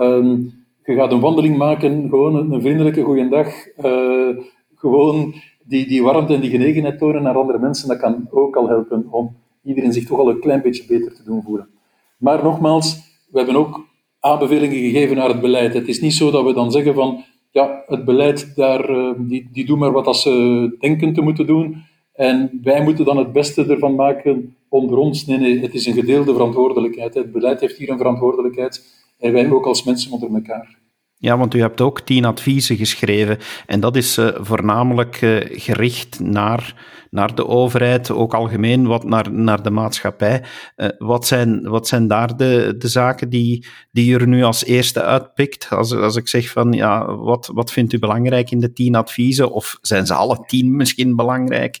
Um, 0.00 0.52
je 0.84 0.94
gaat 0.94 1.12
een 1.12 1.20
wandeling 1.20 1.56
maken, 1.56 2.08
gewoon 2.08 2.52
een 2.52 2.60
vriendelijke 2.60 3.02
goeiedag. 3.02 3.48
Uh, 3.84 4.38
gewoon 4.74 5.34
die, 5.64 5.86
die 5.86 6.02
warmte 6.02 6.34
en 6.34 6.40
die 6.40 6.50
genegenheid 6.50 6.98
tonen 6.98 7.22
naar 7.22 7.36
andere 7.36 7.58
mensen, 7.58 7.88
dat 7.88 7.98
kan 7.98 8.26
ook 8.30 8.56
al 8.56 8.68
helpen 8.68 9.06
om 9.10 9.36
iedereen 9.64 9.92
zich 9.92 10.06
toch 10.06 10.18
al 10.18 10.30
een 10.30 10.40
klein 10.40 10.62
beetje 10.62 10.84
beter 10.88 11.14
te 11.14 11.24
doen 11.24 11.42
voelen. 11.42 11.68
Maar 12.16 12.42
nogmaals, 12.42 13.00
we 13.30 13.38
hebben 13.38 13.56
ook 13.56 13.86
aanbevelingen 14.20 14.76
gegeven 14.76 15.16
naar 15.16 15.28
het 15.28 15.40
beleid. 15.40 15.74
Het 15.74 15.88
is 15.88 16.00
niet 16.00 16.14
zo 16.14 16.30
dat 16.30 16.44
we 16.44 16.52
dan 16.52 16.72
zeggen 16.72 16.94
van, 16.94 17.24
ja, 17.50 17.82
het 17.86 18.04
beleid, 18.04 18.52
daar, 18.56 18.90
uh, 18.90 19.10
die, 19.18 19.48
die 19.52 19.66
doen 19.66 19.78
maar 19.78 19.92
wat 19.92 20.16
ze 20.16 20.76
denken 20.80 21.12
te 21.12 21.20
moeten 21.20 21.46
doen. 21.46 21.86
En 22.18 22.60
wij 22.62 22.82
moeten 22.82 23.04
dan 23.04 23.16
het 23.16 23.32
beste 23.32 23.66
ervan 23.66 23.94
maken 23.94 24.56
onder 24.68 24.98
ons. 24.98 25.26
Nee, 25.26 25.38
nee, 25.38 25.60
het 25.60 25.74
is 25.74 25.86
een 25.86 25.94
gedeelde 25.94 26.32
verantwoordelijkheid. 26.32 27.14
Het 27.14 27.32
beleid 27.32 27.60
heeft 27.60 27.76
hier 27.76 27.90
een 27.90 27.96
verantwoordelijkheid 27.96 28.84
en 29.18 29.32
wij 29.32 29.50
ook 29.50 29.66
als 29.66 29.84
mensen 29.84 30.12
onder 30.12 30.34
elkaar. 30.34 30.78
Ja, 31.16 31.38
want 31.38 31.54
u 31.54 31.60
hebt 31.60 31.80
ook 31.80 32.00
tien 32.00 32.24
adviezen 32.24 32.76
geschreven. 32.76 33.38
En 33.66 33.80
dat 33.80 33.96
is 33.96 34.18
uh, 34.18 34.28
voornamelijk 34.40 35.20
uh, 35.20 35.40
gericht 35.50 36.20
naar, 36.20 36.74
naar 37.10 37.34
de 37.34 37.46
overheid, 37.46 38.10
ook 38.10 38.34
algemeen 38.34 38.86
wat 38.86 39.04
naar, 39.04 39.32
naar 39.32 39.62
de 39.62 39.70
maatschappij. 39.70 40.44
Uh, 40.76 40.88
wat, 40.98 41.26
zijn, 41.26 41.68
wat 41.68 41.88
zijn 41.88 42.08
daar 42.08 42.36
de, 42.36 42.74
de 42.78 42.88
zaken 42.88 43.28
die, 43.28 43.66
die 43.92 44.10
u 44.10 44.14
er 44.14 44.28
nu 44.28 44.42
als 44.42 44.64
eerste 44.64 45.02
uitpikt? 45.02 45.66
Als, 45.70 45.92
als 45.92 46.16
ik 46.16 46.28
zeg 46.28 46.50
van, 46.50 46.72
ja, 46.72 47.16
wat, 47.16 47.50
wat 47.54 47.72
vindt 47.72 47.92
u 47.92 47.98
belangrijk 47.98 48.50
in 48.50 48.60
de 48.60 48.72
tien 48.72 48.94
adviezen? 48.94 49.52
Of 49.52 49.78
zijn 49.80 50.06
ze 50.06 50.14
alle 50.14 50.44
tien 50.46 50.76
misschien 50.76 51.16
belangrijk? 51.16 51.80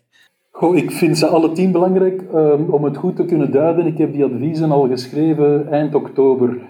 Goh, 0.58 0.76
ik 0.76 0.90
vind 0.90 1.18
ze 1.18 1.26
alle 1.26 1.52
tien 1.52 1.72
belangrijk 1.72 2.22
um, 2.34 2.70
om 2.70 2.84
het 2.84 2.96
goed 2.96 3.16
te 3.16 3.24
kunnen 3.24 3.50
duiden. 3.50 3.86
Ik 3.86 3.98
heb 3.98 4.12
die 4.12 4.24
adviezen 4.24 4.70
al 4.70 4.88
geschreven 4.88 5.68
eind 5.70 5.94
oktober. 5.94 6.60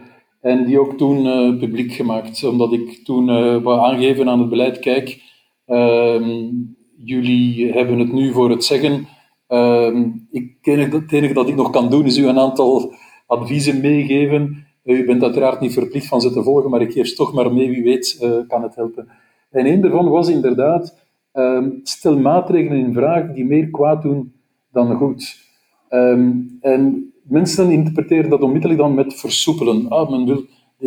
En 0.41 0.65
die 0.65 0.81
ook 0.81 0.93
toen 0.97 1.27
uh, 1.27 1.59
publiek 1.59 1.93
gemaakt, 1.93 2.45
omdat 2.45 2.73
ik 2.73 3.05
toen 3.05 3.29
uh, 3.29 3.63
wou 3.63 3.81
aangeven 3.81 4.29
aan 4.29 4.41
het 4.41 4.49
beleid, 4.49 4.79
kijk, 4.79 5.23
uh, 5.67 6.51
jullie 6.97 7.73
hebben 7.73 7.99
het 7.99 8.13
nu 8.13 8.33
voor 8.33 8.51
het 8.51 8.65
zeggen. 8.65 9.07
Ehm, 9.47 10.11
ik, 10.31 10.57
het 10.63 11.13
enige 11.13 11.35
dat 11.35 11.49
ik 11.49 11.57
nog 11.57 11.71
kan 11.71 11.91
doen, 11.91 12.05
is 12.05 12.19
u 12.19 12.27
een 12.27 12.39
aantal 12.39 12.93
adviezen 13.27 13.81
meegeven. 13.81 14.67
u 14.85 15.07
bent 15.07 15.23
uiteraard 15.23 15.61
niet 15.61 15.73
verplicht 15.73 16.07
van 16.07 16.21
ze 16.21 16.33
te 16.33 16.43
volgen, 16.43 16.71
maar 16.71 16.83
ik 16.83 16.93
geef 16.93 17.07
ze 17.07 17.15
toch 17.15 17.33
maar 17.33 17.53
mee, 17.53 17.71
wie 17.71 17.83
weet 17.83 18.19
uh, 18.23 18.49
kan 18.49 18.63
het 18.63 18.75
helpen. 18.75 19.09
En 19.51 19.67
een 19.67 19.81
daarvan 19.81 20.09
was 20.09 20.29
inderdaad, 20.29 21.08
ehm, 21.33 21.71
stel 21.83 22.19
maatregelen 22.19 22.79
in 22.79 22.93
vraag 22.93 23.33
die 23.33 23.45
meer 23.45 23.71
kwaad 23.71 24.03
doen 24.03 24.33
dan 24.73 24.97
goed. 24.97 25.47
Um, 25.91 26.59
en 26.61 27.13
mensen 27.23 27.71
interpreteren 27.71 28.31
dat 28.31 28.43
onmiddellijk 28.43 28.81
dan 28.81 28.95
met 28.95 29.15
versoepelen. 29.15 29.89
Ah, 29.89 30.11
men 30.11 30.27
wil, 30.27 30.45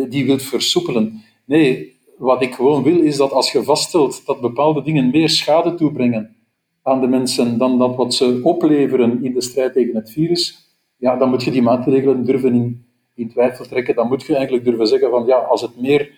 die 0.08 0.26
wil 0.26 0.38
versoepelen. 0.38 1.22
Nee, 1.44 1.96
wat 2.18 2.42
ik 2.42 2.54
gewoon 2.54 2.82
wil 2.82 3.00
is 3.00 3.16
dat 3.16 3.32
als 3.32 3.52
je 3.52 3.62
vaststelt 3.62 4.26
dat 4.26 4.40
bepaalde 4.40 4.82
dingen 4.82 5.10
meer 5.10 5.28
schade 5.28 5.74
toebrengen 5.74 6.36
aan 6.82 7.00
de 7.00 7.06
mensen 7.06 7.58
dan 7.58 7.78
dat 7.78 7.96
wat 7.96 8.14
ze 8.14 8.40
opleveren 8.42 9.24
in 9.24 9.32
de 9.32 9.42
strijd 9.42 9.72
tegen 9.72 9.94
het 9.94 10.10
virus, 10.10 10.70
ja, 10.96 11.16
dan 11.16 11.28
moet 11.28 11.42
je 11.42 11.50
die 11.50 11.62
maatregelen 11.62 12.24
durven 12.24 12.54
in, 12.54 12.84
in 13.14 13.28
twijfel 13.28 13.64
trekken. 13.64 13.94
Dan 13.94 14.08
moet 14.08 14.22
je 14.22 14.34
eigenlijk 14.34 14.64
durven 14.64 14.86
zeggen 14.86 15.10
van 15.10 15.26
ja, 15.26 15.36
als 15.36 15.60
het 15.60 15.80
meer 15.80 16.10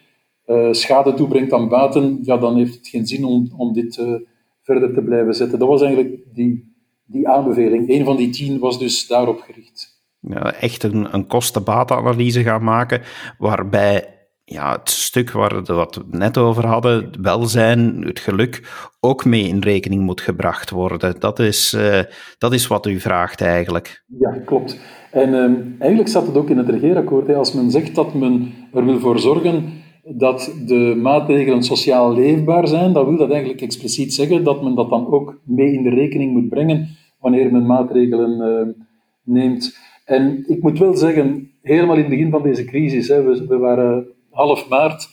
uh, 0.47 0.73
schade 0.73 1.15
toebrengt 1.15 1.51
dan 1.51 1.69
baten, 1.69 2.19
ja, 2.23 2.37
dan 2.37 2.57
heeft 2.57 2.75
het 2.75 2.89
geen 2.89 3.07
zin 3.07 3.25
om, 3.25 3.53
om 3.57 3.73
dit 3.73 3.97
uh, 3.97 4.15
verder 4.63 4.95
te 4.95 5.03
blijven 5.03 5.35
zetten. 5.35 5.59
Dat 5.59 5.69
was 5.69 5.83
eigenlijk 5.83 6.17
die, 6.35 6.75
die 7.07 7.29
aanbeveling. 7.29 7.91
Een 7.91 8.05
van 8.05 8.17
die 8.17 8.31
tien 8.31 8.59
was 8.59 8.79
dus 8.79 9.07
daarop 9.07 9.41
gericht 9.41 9.95
ja, 10.29 10.53
echt 10.53 10.83
een, 10.83 11.15
een 11.15 11.27
kosten-batenanalyse 11.27 12.43
gaan 12.43 12.65
maken, 12.65 13.03
waarbij 13.39 14.09
ja, 14.45 14.73
het 14.73 14.91
stuk 14.91 15.31
waar 15.31 15.63
we 15.65 15.73
het 15.73 15.99
net 16.11 16.39
over 16.39 16.67
hadden, 16.67 17.05
het 17.05 17.17
welzijn, 17.17 18.03
het 18.07 18.19
geluk, 18.19 18.63
ook 19.01 19.25
mee 19.25 19.43
in 19.43 19.61
rekening 19.61 20.03
moet 20.03 20.21
gebracht 20.21 20.71
worden. 20.71 21.21
Dat 21.21 21.39
is, 21.39 21.75
uh, 21.75 22.01
dat 22.39 22.53
is 22.53 22.67
wat 22.67 22.87
u 22.87 23.01
vraagt 23.01 23.41
eigenlijk. 23.41 24.05
Ja, 24.19 24.39
klopt. 24.45 24.79
En 25.11 25.29
uh, 25.29 25.81
eigenlijk 25.81 26.09
staat 26.09 26.27
het 26.27 26.37
ook 26.37 26.51
in 26.51 26.59
het 26.59 26.69
regeerakkoord. 26.69 27.27
Hè. 27.27 27.35
Als 27.35 27.53
men 27.53 27.71
zegt 27.71 27.95
dat 27.95 28.15
men 28.15 28.53
er 28.73 28.85
wil 28.85 29.01
voor 29.01 29.19
zorgen 29.19 29.83
dat 30.07 30.55
de 30.67 30.99
maatregelen 31.03 31.63
sociaal 31.63 32.15
leefbaar 32.15 32.69
zijn, 32.69 32.93
dan 32.93 33.07
wil 33.07 33.17
dat 33.17 33.31
eigenlijk 33.31 33.61
expliciet 33.61 34.15
zeggen 34.15 34.45
dat 34.45 34.63
men 34.63 34.75
dat 34.75 34.91
dan 34.91 35.07
ook 35.07 35.41
mee 35.45 35.73
in 35.73 35.83
de 35.83 35.91
rekening 35.91 36.33
moet 36.33 36.49
brengen 36.49 36.89
wanneer 37.21 37.53
men 37.53 37.67
maatregelen 37.67 38.41
uh, 38.41 38.85
neemt. 39.23 39.79
En 40.05 40.45
ik 40.47 40.63
moet 40.63 40.79
wel 40.79 40.97
zeggen, 40.97 41.51
helemaal 41.63 41.95
in 41.95 42.01
het 42.01 42.11
begin 42.11 42.31
van 42.31 42.43
deze 42.43 42.65
crisis, 42.65 43.09
hè, 43.09 43.23
we, 43.23 43.47
we 43.47 43.59
waren 43.59 44.07
half 44.31 44.69
maart, 44.69 45.09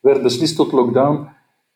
werd 0.00 0.22
beslist 0.22 0.56
tot 0.56 0.72
lockdown. 0.72 1.28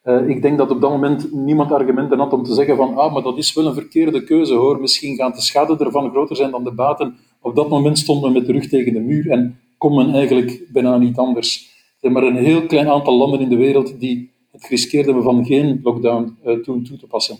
Uh, 0.05 0.29
ik 0.29 0.42
denk 0.42 0.59
dat 0.59 0.70
op 0.70 0.81
dat 0.81 0.90
moment 0.90 1.33
niemand 1.33 1.72
argumenten 1.72 2.18
had 2.18 2.33
om 2.33 2.42
te 2.42 2.55
zeggen 2.55 2.77
van 2.77 2.96
ah, 2.96 3.12
maar 3.12 3.22
dat 3.22 3.38
is 3.38 3.55
wel 3.55 3.66
een 3.66 3.74
verkeerde 3.74 4.24
keuze 4.24 4.55
hoor, 4.55 4.81
misschien 4.81 5.16
gaan 5.16 5.33
de 5.33 5.40
schade 5.40 5.85
ervan 5.85 6.11
groter 6.11 6.37
zijn 6.37 6.50
dan 6.50 6.64
de 6.64 6.72
baten. 6.72 7.16
Op 7.40 7.57
dat 7.57 7.68
moment 7.68 7.98
stonden 7.98 8.33
we 8.33 8.38
met 8.38 8.46
de 8.46 8.53
rug 8.53 8.68
tegen 8.68 8.92
de 8.92 9.00
muur 9.00 9.31
en 9.31 9.59
kon 9.79 9.94
men 9.94 10.14
eigenlijk 10.14 10.68
bijna 10.72 10.96
niet 10.98 11.16
anders. 11.16 11.73
Er 12.04 12.10
zijn 12.10 12.22
maar 12.22 12.32
een 12.32 12.44
heel 12.44 12.66
klein 12.66 12.88
aantal 12.88 13.16
landen 13.16 13.40
in 13.40 13.48
de 13.48 13.56
wereld 13.56 14.00
die 14.00 14.30
het 14.52 14.64
geriskeerd 14.64 15.04
hebben 15.04 15.22
van 15.22 15.44
geen 15.44 15.80
lockdown 15.82 16.36
uh, 16.46 16.58
toen 16.58 16.84
toe 16.84 16.98
te 16.98 17.06
passen. 17.06 17.36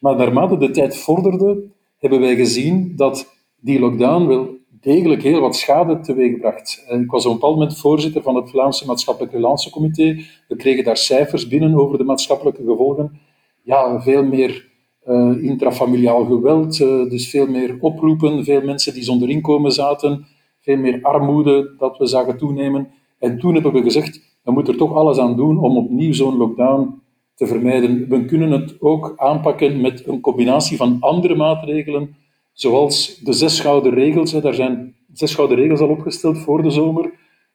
Maar 0.00 0.16
naarmate 0.16 0.58
de 0.58 0.70
tijd 0.70 0.96
vorderde, 0.96 1.62
hebben 1.98 2.20
wij 2.20 2.36
gezien 2.36 2.92
dat 2.96 3.34
die 3.60 3.78
lockdown 3.80 4.26
wel 4.26 4.56
degelijk 4.80 5.22
heel 5.22 5.40
wat 5.40 5.56
schade 5.56 6.00
teweegbracht. 6.00 6.84
Ik 6.88 7.10
was 7.10 7.24
op 7.24 7.32
een 7.32 7.38
bepaald 7.38 7.58
moment 7.58 7.78
voorzitter 7.78 8.22
van 8.22 8.34
het 8.34 8.50
Vlaamse 8.50 8.86
Maatschappelijk 8.86 9.32
Relatiecomité. 9.32 10.16
We 10.48 10.56
kregen 10.56 10.84
daar 10.84 10.96
cijfers 10.96 11.48
binnen 11.48 11.74
over 11.74 11.98
de 11.98 12.04
maatschappelijke 12.04 12.62
gevolgen. 12.66 13.20
Ja, 13.62 14.02
veel 14.02 14.24
meer 14.24 14.68
uh, 15.06 15.42
intrafamiliaal 15.42 16.24
geweld, 16.24 16.78
dus 17.10 17.30
veel 17.30 17.46
meer 17.46 17.76
oproepen, 17.80 18.44
veel 18.44 18.62
mensen 18.62 18.94
die 18.94 19.02
zonder 19.02 19.28
inkomen 19.28 19.72
zaten, 19.72 20.26
veel 20.60 20.76
meer 20.76 20.98
armoede 21.02 21.74
dat 21.78 21.98
we 21.98 22.06
zagen 22.06 22.38
toenemen. 22.38 23.00
En 23.22 23.38
toen 23.38 23.54
hebben 23.54 23.72
we 23.72 23.82
gezegd, 23.82 24.38
we 24.42 24.52
moeten 24.52 24.72
er 24.72 24.78
toch 24.78 24.94
alles 24.94 25.18
aan 25.18 25.36
doen 25.36 25.58
om 25.58 25.76
opnieuw 25.76 26.12
zo'n 26.12 26.36
lockdown 26.36 27.00
te 27.34 27.46
vermijden. 27.46 28.08
We 28.08 28.24
kunnen 28.24 28.50
het 28.50 28.80
ook 28.80 29.12
aanpakken 29.16 29.80
met 29.80 30.06
een 30.06 30.20
combinatie 30.20 30.76
van 30.76 30.96
andere 31.00 31.34
maatregelen, 31.34 32.16
Zoals 32.52 33.18
de 33.18 33.32
zes 33.32 33.60
gouden 33.60 33.94
regels, 33.94 34.32
daar 34.32 34.54
zijn 34.54 34.94
zes 35.12 35.34
gouden 35.34 35.56
regels 35.56 35.80
al 35.80 35.88
opgesteld 35.88 36.38
voor 36.38 36.62
de 36.62 36.70
zomer. 36.70 37.12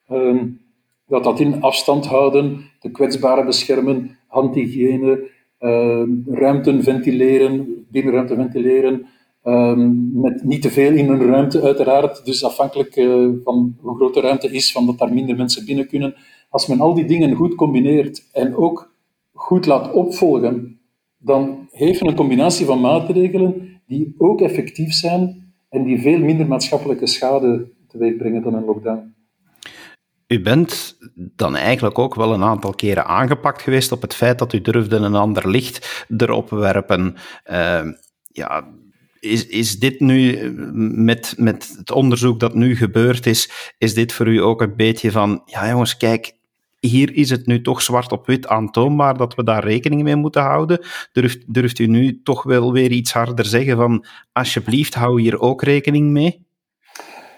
Ehm, 0.08 0.48
dat 1.08 1.24
dat 1.24 1.40
in 1.40 1.62
afstand 1.62 2.06
houden, 2.06 2.62
de 2.80 2.92
kwetsbaren 2.92 3.46
beschermen, 3.46 4.18
handhygiëne, 4.28 5.30
uh, 5.60 6.04
ruimten 6.26 6.84
ventileren, 6.84 7.86
binnenruimte 7.92 8.36
ventileren, 8.36 9.06
ehm, 9.48 10.20
met 10.22 10.44
niet 10.44 10.62
te 10.62 10.72
veel 10.72 10.94
in 10.94 11.10
een 11.10 11.26
ruimte 11.26 11.62
uiteraard, 11.62 12.26
dus 12.26 12.44
afhankelijk 12.44 12.96
uh, 12.96 13.30
van 13.44 13.76
hoe 13.80 13.96
groot 13.96 14.14
de 14.14 14.22
ruimte 14.22 14.52
is, 14.52 14.72
van 14.72 14.86
dat 14.86 14.98
daar 14.98 15.14
minder 15.14 15.36
mensen 15.36 15.66
binnen 15.66 15.88
kunnen. 15.88 16.16
Als 16.50 16.68
men 16.68 16.80
al 16.80 16.94
die 16.94 17.06
dingen 17.06 17.36
goed 17.36 17.56
combineert 17.56 18.30
en 18.32 18.56
ook 18.56 18.94
goed 19.34 19.66
laat 19.66 19.92
opvolgen, 19.92 20.80
dan 21.18 21.68
heeft 21.72 22.02
men 22.02 22.10
een 22.10 22.18
combinatie 22.18 22.66
van 22.66 22.82
maatregelen 22.82 23.82
die 23.88 24.16
ook 24.18 24.42
effectief 24.42 24.94
zijn 24.94 25.54
en 25.70 25.84
die 25.84 26.02
veel 26.02 26.20
minder 26.20 26.48
maatschappelijke 26.48 27.08
schade 27.08 27.72
teweeg 27.88 28.44
dan 28.44 28.54
een 28.54 28.66
lockdown. 28.66 29.16
U 30.28 30.42
bent 30.42 30.98
dan 31.16 31.56
eigenlijk 31.56 32.00
ook 32.00 32.16
wel 32.16 32.34
een 32.34 32.44
aantal 32.44 32.74
keren 32.74 33.06
aangepakt 33.06 33.62
geweest 33.62 33.92
op 33.92 34.02
het 34.02 34.14
feit 34.14 34.40
dat 34.40 34.54
u 34.54 34.62
durfde 34.62 34.96
een 34.96 35.16
ander 35.16 35.50
licht 35.50 36.06
erop 36.18 36.50
werpen. 36.50 37.16
Uh, 37.52 37.82
ja, 38.32 38.68
is, 39.28 39.48
is 39.48 39.80
dit 39.80 40.00
nu, 40.00 40.52
met, 40.96 41.34
met 41.38 41.76
het 41.78 41.92
onderzoek 41.92 42.40
dat 42.40 42.56
nu 42.56 42.76
gebeurd 42.76 43.26
is, 43.26 43.74
is 43.78 43.94
dit 43.94 44.14
voor 44.14 44.28
u 44.28 44.42
ook 44.42 44.62
een 44.62 44.76
beetje 44.76 45.12
van, 45.12 45.42
ja 45.46 45.70
jongens, 45.70 45.98
kijk, 45.98 46.36
hier 46.80 47.16
is 47.16 47.30
het 47.30 47.46
nu 47.46 47.62
toch 47.62 47.82
zwart 47.82 48.12
op 48.12 48.26
wit 48.26 48.48
aantoonbaar 48.48 49.18
dat 49.18 49.36
we 49.36 49.44
daar 49.44 49.64
rekening 49.64 50.04
mee 50.04 50.16
moeten 50.16 50.42
houden. 50.42 50.80
Durft, 51.12 51.54
durft 51.54 51.80
u 51.80 51.88
nu 51.88 52.22
toch 52.24 52.44
wel 52.44 52.72
weer 52.72 52.92
iets 52.92 53.14
harder 53.14 53.46
zeggen 53.46 53.78
van 53.78 54.06
alsjeblieft, 54.32 54.94
hou 54.94 55.22
hier 55.22 55.40
ook 55.40 55.64
rekening 55.64 56.12
mee? 56.12 56.46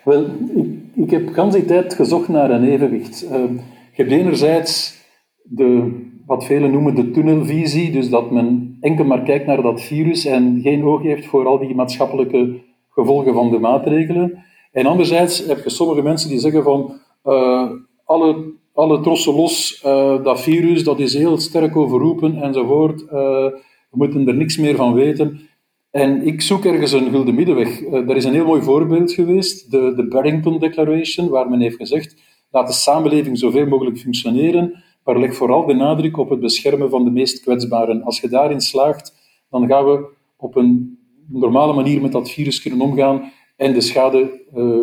Wel, 0.04 0.26
ik, 0.56 0.68
ik 0.96 1.10
heb 1.10 1.34
de 1.34 1.50
die 1.52 1.66
tijd 1.66 1.94
gezocht 1.94 2.28
naar 2.28 2.52
een 2.52 2.70
evenwicht. 2.70 3.24
Uh, 3.24 3.32
je 3.32 4.04
hebt 4.04 4.12
enerzijds 4.12 4.98
de, 5.44 5.92
wat 6.26 6.46
velen 6.46 6.72
noemen 6.72 6.96
de 6.96 7.12
tunnelvisie, 7.12 7.92
dus 7.92 8.10
dat 8.10 8.32
men 8.32 8.69
enkel 8.82 9.06
maar 9.06 9.24
kijkt 9.24 9.46
naar 9.46 9.62
dat 9.62 9.82
virus 9.82 10.26
en 10.26 10.60
geen 10.64 10.84
oog 10.84 11.02
heeft 11.02 11.26
voor 11.26 11.48
al 11.48 11.60
die 11.60 11.76
maatschappelijke 11.76 12.60
gevolgen 12.90 13.34
van 13.34 13.52
de 13.52 13.60
maatregelen. 13.60 14.44
En 14.72 14.86
anderzijds 14.86 15.46
heb 15.46 15.64
je 15.64 15.70
sommige 15.70 16.02
mensen 16.02 16.30
die 16.30 16.40
zeggen 16.40 16.64
van 16.64 17.00
uh, 17.26 17.72
alle 18.06 18.58
alle 18.80 19.02
trossen 19.02 19.36
los, 19.36 19.84
uh, 19.86 20.24
dat 20.24 20.42
virus 20.42 20.84
dat 20.84 21.00
is 21.00 21.14
heel 21.14 21.38
sterk 21.38 21.76
overroepen 21.76 22.42
enzovoort. 22.42 23.02
Uh, 23.02 23.12
we 23.90 23.98
moeten 23.98 24.28
er 24.28 24.36
niks 24.36 24.58
meer 24.58 24.76
van 24.76 24.94
weten. 24.94 25.40
En 25.92 26.28
ik 26.28 26.42
zoek 26.42 26.66
ergens 26.66 26.92
een 26.92 27.10
gulden 27.10 27.36
middenweg. 27.36 27.82
Er 27.92 28.16
is 28.16 28.26
een 28.26 28.34
heel 28.34 28.46
mooi 28.46 28.62
voorbeeld 28.62 29.12
geweest, 29.12 29.72
de, 29.72 29.94
de 29.96 30.08
Barrington 30.08 30.60
Declaration, 30.60 31.30
waar 31.30 31.50
men 31.50 31.62
heeft 31.62 31.76
gezegd, 31.76 32.16
laat 32.52 32.68
de 32.68 32.74
samenleving 32.74 33.38
zoveel 33.38 33.68
mogelijk 33.68 33.98
functioneren, 33.98 34.84
maar 35.04 35.20
leg 35.20 35.36
vooral 35.36 35.66
de 35.66 35.74
nadruk 35.74 36.18
op 36.18 36.30
het 36.30 36.40
beschermen 36.40 36.90
van 36.90 37.04
de 37.04 37.12
meest 37.12 37.42
kwetsbaren. 37.42 38.04
Als 38.04 38.20
je 38.20 38.30
daarin 38.30 38.62
slaagt, 38.62 39.14
dan 39.50 39.68
gaan 39.68 39.86
we 39.86 40.08
op 40.38 40.56
een 40.56 40.98
normale 41.28 41.74
manier 41.74 42.02
met 42.02 42.12
dat 42.12 42.32
virus 42.32 42.62
kunnen 42.62 42.82
omgaan 42.82 43.32
en 43.56 43.74
de 43.74 43.82
schade 43.82 44.42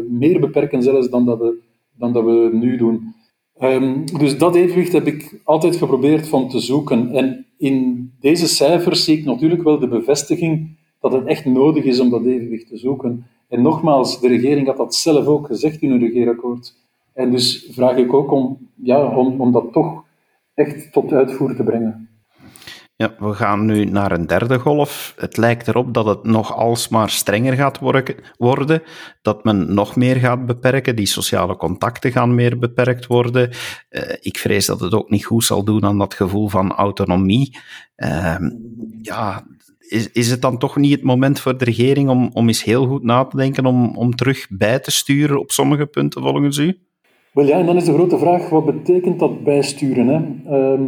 meer 0.09 0.41
beperken 0.41 0.83
zelfs 0.83 1.09
dan 1.09 1.25
dat 1.25 1.39
we, 1.39 1.59
dan 1.93 2.13
dat 2.13 2.25
we 2.25 2.51
nu 2.53 2.77
doen. 2.77 3.15
Um, 3.63 4.05
dus 4.19 4.39
dat 4.39 4.55
evenwicht 4.55 4.93
heb 4.93 5.07
ik 5.07 5.41
altijd 5.45 5.77
geprobeerd 5.77 6.29
van 6.29 6.49
te 6.49 6.59
zoeken. 6.59 7.11
En 7.11 7.47
in 7.59 8.11
deze 8.21 8.49
cijfers 8.49 9.05
zie 9.05 9.19
ik 9.19 9.25
natuurlijk 9.25 9.63
wel 9.63 9.79
de 9.79 9.89
bevestiging 9.89 10.77
dat 11.01 11.13
het 11.13 11.27
echt 11.27 11.45
nodig 11.45 11.85
is 11.85 12.01
om 12.01 12.11
dat 12.11 12.25
evenwicht 12.25 12.69
te 12.69 12.77
zoeken. 12.77 13.27
En 13.49 13.63
nogmaals, 13.63 14.21
de 14.21 14.29
regering 14.29 14.67
had 14.67 14.77
dat 14.77 14.95
zelf 14.95 15.27
ook 15.27 15.47
gezegd 15.47 15.83
in 15.83 15.91
hun 15.91 16.01
regeerakkoord. 16.01 16.75
En 17.13 17.31
dus 17.31 17.69
vraag 17.71 17.97
ik 17.97 18.13
ook 18.13 18.33
om, 18.33 18.59
ja, 18.75 19.17
om, 19.17 19.41
om 19.41 19.53
dat 19.53 19.73
toch 19.73 20.05
echt 20.57 20.93
tot 20.93 21.13
uitvoer 21.13 21.55
te 21.55 21.63
brengen. 21.63 22.09
Ja, 22.97 23.15
we 23.19 23.35
gaan 23.35 23.65
nu 23.65 23.85
naar 23.85 24.13
een 24.13 24.27
derde 24.27 24.59
golf. 24.59 25.15
Het 25.17 25.37
lijkt 25.37 25.69
erop 25.69 25.95
dat 25.95 26.07
het 26.07 26.25
nog 26.25 26.55
alsmaar 26.55 27.11
strenger 27.11 27.53
gaat 27.53 27.79
worden, 27.79 28.83
dat 29.23 29.45
men 29.45 29.75
nog 29.75 29.97
meer 29.97 30.17
gaat 30.17 30.47
beperken, 30.47 30.97
die 30.97 31.07
sociale 31.07 31.57
contacten 31.57 32.13
gaan 32.13 32.35
meer 32.35 32.59
beperkt 32.59 33.07
worden. 33.07 33.51
Uh, 33.91 34.03
ik 34.21 34.39
vrees 34.39 34.67
dat 34.67 34.81
het 34.81 34.95
ook 34.95 35.11
niet 35.11 35.25
goed 35.25 35.45
zal 35.45 35.65
doen 35.65 35.85
aan 35.85 35.99
dat 35.99 36.15
gevoel 36.15 36.49
van 36.49 36.73
autonomie. 36.73 37.59
Uh, 37.97 38.37
ja, 39.03 39.47
is, 39.79 40.13
is 40.13 40.31
het 40.31 40.43
dan 40.43 40.59
toch 40.59 40.77
niet 40.77 40.93
het 40.93 41.03
moment 41.03 41.41
voor 41.41 41.59
de 41.59 41.65
regering 41.65 42.09
om, 42.09 42.31
om 42.33 42.47
eens 42.47 42.65
heel 42.65 42.87
goed 42.87 43.03
na 43.03 43.25
te 43.25 43.37
denken 43.37 43.67
om, 43.67 43.97
om 43.97 44.15
terug 44.15 44.47
bij 44.51 44.79
te 44.79 44.91
sturen 44.91 45.41
op 45.41 45.51
sommige 45.51 45.87
punten 45.87 46.23
volgens 46.23 46.57
u? 46.59 46.86
Wel 47.37 47.47
ja, 47.47 47.59
en 47.59 47.67
dan 47.67 47.77
is 47.77 47.85
de 47.85 47.93
grote 47.93 48.19
vraag, 48.19 48.49
wat 48.49 48.65
betekent 48.65 49.19
dat 49.19 49.45
bijsturen? 49.45 50.09
Hè? 50.09 50.21
Uh, 50.75 50.81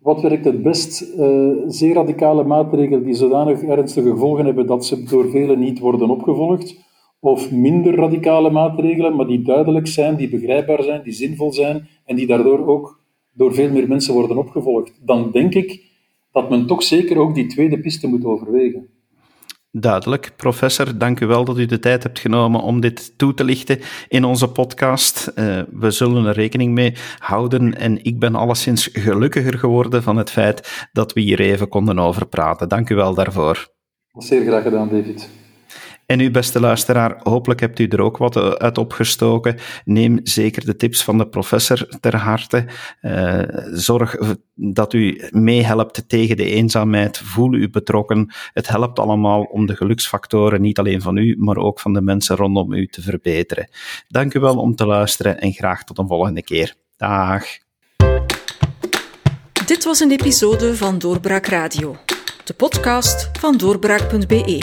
wat 0.00 0.20
werkt 0.22 0.44
het 0.44 0.62
best? 0.62 1.14
Uh, 1.18 1.52
zeer 1.66 1.94
radicale 1.94 2.44
maatregelen 2.44 3.04
die 3.04 3.14
zodanig 3.14 3.62
ernstige 3.62 4.10
gevolgen 4.10 4.44
hebben 4.44 4.66
dat 4.66 4.86
ze 4.86 5.02
door 5.02 5.30
velen 5.30 5.58
niet 5.58 5.78
worden 5.78 6.10
opgevolgd. 6.10 6.76
Of 7.20 7.50
minder 7.50 7.94
radicale 7.94 8.50
maatregelen, 8.50 9.16
maar 9.16 9.26
die 9.26 9.42
duidelijk 9.42 9.86
zijn, 9.86 10.16
die 10.16 10.28
begrijpbaar 10.28 10.82
zijn, 10.82 11.02
die 11.02 11.12
zinvol 11.12 11.52
zijn 11.52 11.88
en 12.04 12.16
die 12.16 12.26
daardoor 12.26 12.66
ook 12.66 13.00
door 13.32 13.54
veel 13.54 13.70
meer 13.70 13.88
mensen 13.88 14.14
worden 14.14 14.36
opgevolgd. 14.36 15.00
Dan 15.04 15.30
denk 15.30 15.54
ik 15.54 15.82
dat 16.32 16.50
men 16.50 16.66
toch 16.66 16.82
zeker 16.82 17.18
ook 17.18 17.34
die 17.34 17.46
tweede 17.46 17.80
piste 17.80 18.08
moet 18.08 18.24
overwegen. 18.24 18.88
Duidelijk. 19.76 20.32
Professor, 20.36 20.98
dank 20.98 21.20
u 21.20 21.26
wel 21.26 21.44
dat 21.44 21.58
u 21.58 21.66
de 21.66 21.78
tijd 21.78 22.02
hebt 22.02 22.18
genomen 22.18 22.60
om 22.60 22.80
dit 22.80 23.18
toe 23.18 23.34
te 23.34 23.44
lichten 23.44 23.80
in 24.08 24.24
onze 24.24 24.48
podcast. 24.48 25.32
Uh, 25.34 25.62
we 25.70 25.90
zullen 25.90 26.26
er 26.26 26.34
rekening 26.34 26.74
mee 26.74 26.94
houden 27.18 27.74
en 27.78 28.04
ik 28.04 28.18
ben 28.18 28.34
alleszins 28.34 28.88
gelukkiger 28.92 29.58
geworden 29.58 30.02
van 30.02 30.16
het 30.16 30.30
feit 30.30 30.88
dat 30.92 31.12
we 31.12 31.20
hier 31.20 31.40
even 31.40 31.68
konden 31.68 31.98
over 31.98 32.26
praten. 32.26 32.68
Dank 32.68 32.90
u 32.90 32.94
wel 32.94 33.14
daarvoor. 33.14 33.68
Zeer 34.12 34.44
graag 34.44 34.62
gedaan, 34.62 34.88
David. 34.88 35.28
En 36.06 36.20
u, 36.20 36.30
beste 36.30 36.60
luisteraar, 36.60 37.20
hopelijk 37.22 37.60
hebt 37.60 37.78
u 37.78 37.86
er 37.86 38.00
ook 38.00 38.16
wat 38.16 38.36
eh, 38.36 38.48
uit 38.48 38.78
opgestoken. 38.78 39.58
Neem 39.84 40.20
zeker 40.22 40.64
de 40.64 40.76
tips 40.76 41.04
van 41.04 41.18
de 41.18 41.26
professor 41.26 41.88
ter 42.00 42.16
harte. 42.16 42.66
Uh, 43.02 43.42
zorg 43.72 44.16
dat 44.54 44.92
u 44.92 45.28
meehelpt 45.30 46.08
tegen 46.08 46.36
de 46.36 46.44
eenzaamheid. 46.44 47.18
Voel 47.18 47.54
u 47.54 47.70
betrokken. 47.70 48.32
Het 48.52 48.68
helpt 48.68 48.98
allemaal 48.98 49.42
om 49.42 49.66
de 49.66 49.76
geluksfactoren, 49.76 50.60
niet 50.60 50.78
alleen 50.78 51.02
van 51.02 51.16
u, 51.16 51.36
maar 51.38 51.56
ook 51.56 51.80
van 51.80 51.92
de 51.92 52.00
mensen 52.00 52.36
rondom 52.36 52.72
u 52.72 52.86
te 52.86 53.02
verbeteren. 53.02 53.68
Dank 54.08 54.34
u 54.34 54.40
wel 54.40 54.56
om 54.56 54.74
te 54.74 54.86
luisteren 54.86 55.40
en 55.40 55.52
graag 55.52 55.84
tot 55.84 55.98
een 55.98 56.08
volgende 56.08 56.42
keer. 56.42 56.74
Dag. 56.96 57.44
Dit 59.66 59.84
was 59.84 60.00
een 60.00 60.10
episode 60.10 60.76
van 60.76 60.98
Doorbraak 60.98 61.46
Radio, 61.46 61.96
de 62.44 62.54
podcast 62.54 63.30
van 63.38 63.56
doorbraak.be. 63.56 64.62